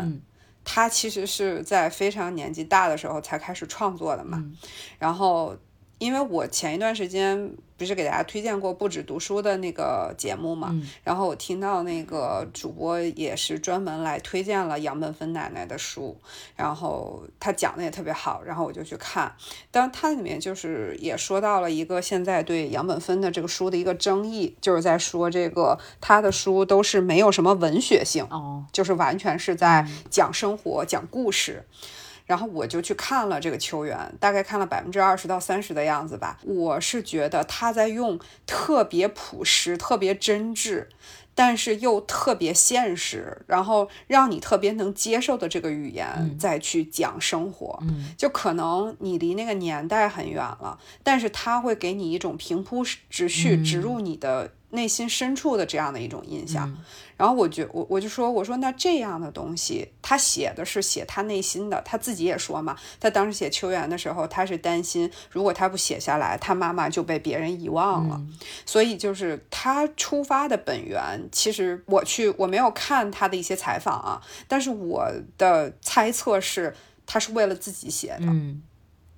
[0.66, 4.44] 她其实是在非常年纪大的时候才开始创作的嘛，
[4.98, 5.56] 然后
[6.00, 7.54] 因为我前一段时间。
[7.80, 10.76] 不是给大家推荐过不止读书的那个节目嘛？
[11.02, 16.20] 然后我听到那个主播也是专门来推荐了杨本芬奶奶的书，
[16.58, 19.34] 然后他讲的也特别好，然后我就去看。
[19.72, 31.64] 但他里面就是也说到了一个现在对杨本芬的这个书的一个争议，就是在说这个他的书都是没有什么文学性，哦，就是完全是在讲生活、讲故事。
[32.30, 36.38] 然后我就去看了这个球员，大概看了百分之二十到三十的样子吧。
[36.44, 40.86] 我是觉得他在用特别朴实、特别真挚，
[41.34, 47.80] 但是又特别现实，然后让你特别能接受的这个语言再去讲生活。
[47.82, 56.78] 嗯就可能你离那个年代很远了，但是他会给你一种平铺直叙、植入你的内心深处的这样的一种印象。
[57.20, 68.22] 然后我觉我我就说我说那这样的东西，他写的是写他内心的，他自己也说嘛，他当时写秋园的时候，他是担心如果他不写下来，他妈妈就被别人遗忘了，
[68.66, 76.74] 所以就是他出发的本源，其实我去我没有看他的一些采访啊，但是我的猜测是
[77.06, 78.28] 他是为了自己写的。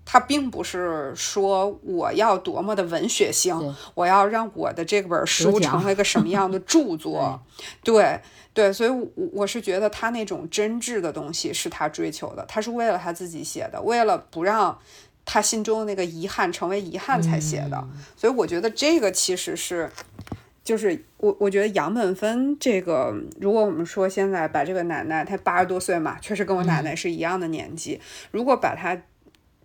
[0.04, 3.56] 他并不是说我要多么的文学性，
[3.94, 7.40] 我要让我的这本书成为个什么样的著作，
[7.84, 8.20] 对
[8.54, 14.78] 对，所以，我我是觉得他那种真挚的东西是他追求的，他是为了他自己写的，为了不让
[15.24, 17.88] 他心中的那个遗憾成为遗憾才写的，
[18.18, 19.90] 所以我觉得这个其实是，
[20.64, 29.00] 就是我我觉得杨本芬这个，如果我们说现在把这个奶奶，她八十多岁嘛，确实跟我奶奶是一样的年纪，如果把她。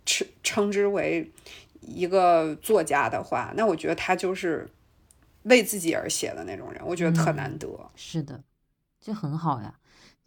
[0.07, 1.31] 称称之为
[1.83, 4.67] 一个作家的话，那我觉得他就是
[5.43, 7.69] 为自己而写的那种人，我觉得特难得。
[7.95, 8.43] 是的，
[8.99, 9.79] 这很好呀。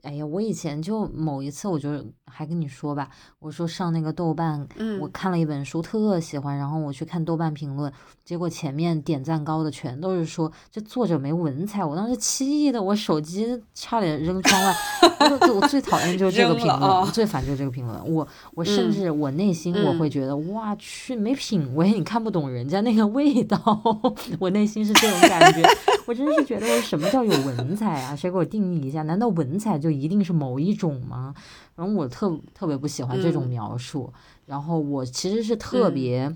[0.03, 4.65] 哎呀，我以前就某一次，我就还跟你说吧，我说上那个豆瓣，
[5.01, 7.91] 我看了一本书，特喜欢，然后我去看豆瓣评论，
[8.23, 14.75] 结果前面点赞高的全都是说这作者没文采，我当时气的，我手机差点扔窗外。
[15.19, 18.09] 我我最讨厌就是这个评论，我最烦就是这个评论。
[18.09, 23.59] 我我甚至我内心我会觉得，哇去没品味，你看不懂人家那个味道，
[24.39, 25.61] 我内心是这种感觉。
[26.07, 28.15] 我真是觉得我，什么叫有文采啊？
[28.15, 29.03] 谁给我定义一下？
[29.03, 29.88] 难道文采就？
[29.89, 31.33] 一定是某一种吗？
[31.75, 34.11] 然后我特特别不喜欢这种描述。
[34.45, 36.35] 然后我其实是特别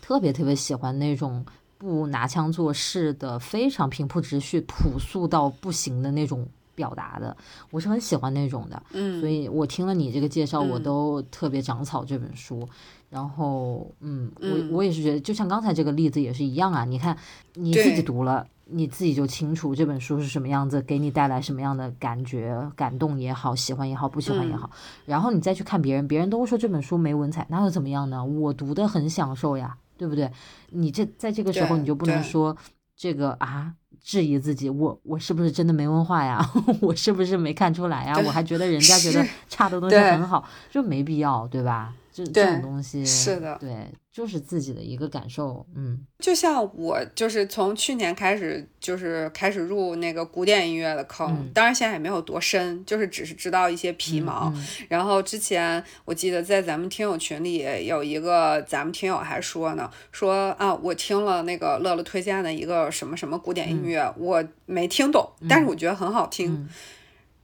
[0.00, 1.44] 特别特别喜欢那种
[1.78, 7.36] 不拿腔作势的、非常平铺直叙、朴素到不行的那种表达的。
[7.70, 8.82] 我是很喜欢那种的。
[8.92, 12.68] 嗯，所以我听了你这个介绍，我都特别长草这本书。
[13.08, 16.84] 然后，嗯，我我也是觉得，就像刚才这个例子也是一样啊。
[16.84, 17.16] 你看
[17.54, 18.46] 你自己读了。
[18.72, 24.70] 你自己就清楚这本书是什么样子，给你带来什么样的感觉，感动也好，喜欢也好，不喜欢也好，
[25.04, 28.24] 然后你再去看别人，别人都说这本书没文采，那又怎么样呢？
[28.24, 30.30] 我读的很享受呀，对不对？
[30.70, 32.56] 你这在这个时候你就不能说
[32.96, 36.44] 这个啊，质疑自己，我我是不是真的没文化呀？
[36.80, 38.14] 我是不是没看出来呀？
[38.24, 41.94] 我还觉得人家觉得差的东西很好，就没必要，对吧？
[42.12, 54.52] 这这种东西是的，对，就是自己的一个感受，嗯，就像我就是从去年开始，就是开始入那个古典音乐的坑，当然现在也没有多深，就是只是知道一些皮毛。
[54.90, 66.68] 然后之前我记得在咱们听友群里有一个咱们听友还说呢，说啊，我听了那个乐乐推荐的一个什么什么古典音乐，我没听懂，但是我觉得很好听。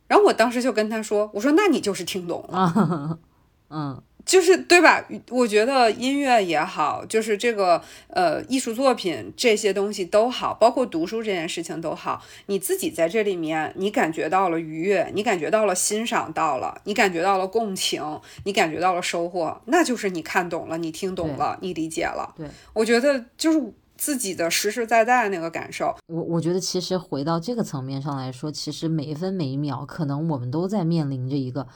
[0.07, 3.19] 然后我当时就跟他说，我说那你就是听懂了，
[3.71, 4.03] 嗯。
[4.29, 5.03] 就是对吧？
[5.31, 12.23] 我觉得音乐也好，就是这个呃艺术作品这些东西都好，包括读书这件事情都好。
[12.45, 18.03] 你自己在这里面，你感觉到了愉悦，你感觉到了欣赏到了，你感觉到了共情，
[18.45, 22.35] 你感觉到了收获，那就是你看懂了，你听懂了，你理解了。
[22.37, 25.97] 对，我觉得就是自己的实实在在的那个感受。
[26.09, 31.67] 我我觉得其实回到这个层面上来说，其实每一分每一秒，可能我们都在面临着一个。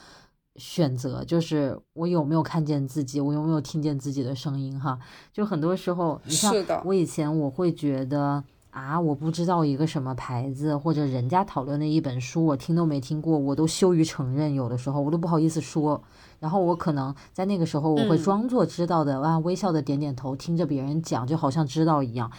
[0.57, 4.99] 选择就是我有没有看见自己，我有没有听见自己的声音哈？
[5.33, 16.03] 就很多时候，你像我以前我会觉得啊，我不知道一个什么牌子或者人家讨论的一本书，我听都没听过，我都羞于承认，有的时候我都不好意思说。
[16.39, 22.31] 然后我可能在那个时候，我会装作知道的，哇，微笑的点点头，听着别人讲，就好像知道一样，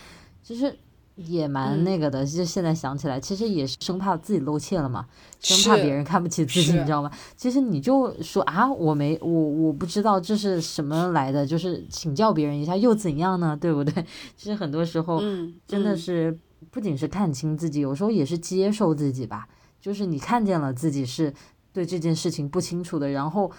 [0.43, 0.77] 就是。
[1.15, 5.05] 也蛮那个的，就现在想起来，其实也是生怕自己露怯了嘛，
[5.39, 7.11] 生怕别人看不起自己，你知道吗？
[7.37, 13.55] 其实你就说啊，我没我我不知道这是什么来的，就是请教别人一下又怎样呢？
[13.55, 13.93] 对不对？
[14.35, 15.19] 其实很多时候，
[15.67, 16.35] 真的是
[16.71, 19.47] 不仅是看清自己，有时候也是接受自己吧。
[19.79, 21.31] 就是你看见了自己是
[21.71, 23.51] 对这件事情不清楚的，然后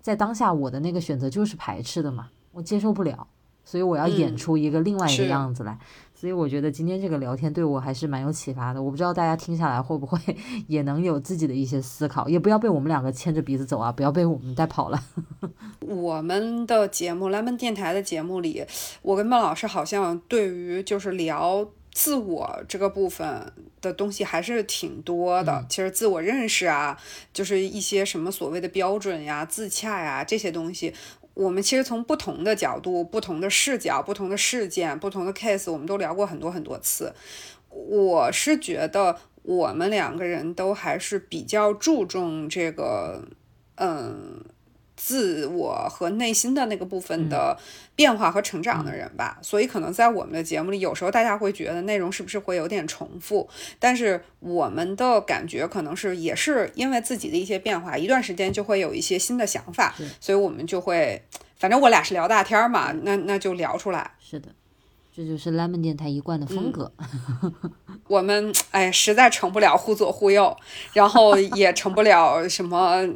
[0.00, 3.26] 在当下我的那个选择就是排斥的嘛，我接受不了，
[3.64, 5.78] 所以我要演出一个另外一个样子来。
[6.22, 8.80] 所以我觉得今天这个聊天对我还是蛮有启发的。
[8.80, 10.16] 我不知道大家听下来会不会
[10.68, 15.02] 也能有自己的一些思考，也不要被我们两个牵着鼻子走啊，不要被我们带跑了。
[15.84, 18.64] 我们的节目，蓝门电台的节目里，
[19.02, 25.64] 我跟孟老师好像对于就是聊自我这个部分的东西还是挺多的。
[25.68, 26.98] 其实自我认识啊，
[27.32, 30.94] 就是一些什么所谓的标准呀、自洽呀这些东西。
[31.34, 37.14] 我们其实从不同的角度、不同的视角、不同的事件、不同的 case，我们都聊过很多很多次。
[37.68, 43.28] 我是觉得我们两个人都还是比较注重这个，
[43.76, 44.44] 嗯。
[45.04, 47.58] 自我和内心的那个部分的
[47.96, 53.48] 变化和成长的人吧，所以可能在我们的节目里，有时候大家会觉得内容是不是会有点重复，
[53.80, 61.20] 但是我们的感觉可能是也是因为自己的一些变化，一段时间就会有一些新的想法，所以我们就会，
[61.56, 64.12] 反正我俩是聊大天嘛，那那就聊出来。
[64.20, 64.50] 是的。
[65.14, 66.90] 这就是 Lemon 电台一贯的风格。
[68.08, 70.56] 我们哎，实在成不了忽左忽右，
[70.94, 73.06] 然后也成不了什么，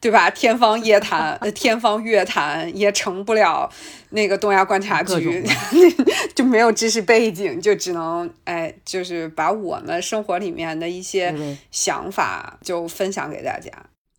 [0.00, 0.30] 对吧？
[0.30, 3.70] 天方夜谭，天方乐坛也成不了
[4.10, 5.44] 那个东亚观察局，
[6.34, 13.70] 就没有知识背景，就只能哎，就是把我们生活里面的一些想法就分享给大家。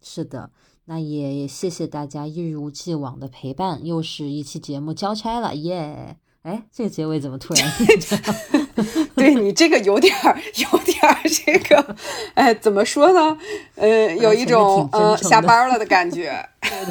[0.02, 0.52] 是的，
[0.86, 6.18] 那也谢谢大家一如既往的陪伴，又是一期节目交差了，耶！
[6.44, 7.72] 哎，这个结尾怎么突然？
[9.16, 11.96] 对你这个有点儿，有点儿这个，
[12.36, 13.38] 哎，怎么说呢？
[13.76, 16.46] 呃，有一种呃下班了的感觉。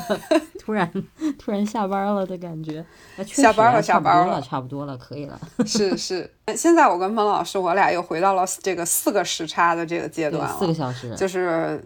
[0.59, 0.91] 突然，
[1.39, 2.85] 突然下班了的感觉。
[3.27, 5.39] 下班了，下班了，差不多了，可以了。
[5.67, 10.57] 是 是，现在我跟孟老师，我俩又回到了这个四个时差的这个阶段了。
[10.59, 11.15] 四个小时。
[11.15, 11.83] 就是。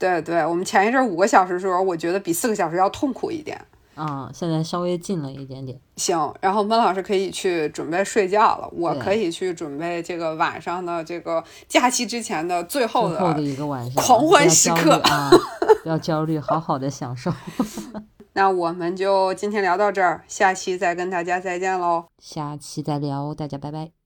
[0.00, 3.60] 对对，我们前一阵五个小时的时候，我觉得比四个小时要痛苦一点。
[3.98, 5.78] 啊，现在稍微近了一点点。
[5.96, 15.30] 行，然后闷老师可以去准备睡觉了，我可以去准备这个晚上的这个假期之前的最后的一个晚上狂欢时刻啊！
[15.82, 17.32] 不要焦虑，好好的享受。
[18.34, 22.04] 那我们就今天聊到这儿，下期再跟大家再见喽。
[22.18, 23.97] 下期再聊，大家拜拜。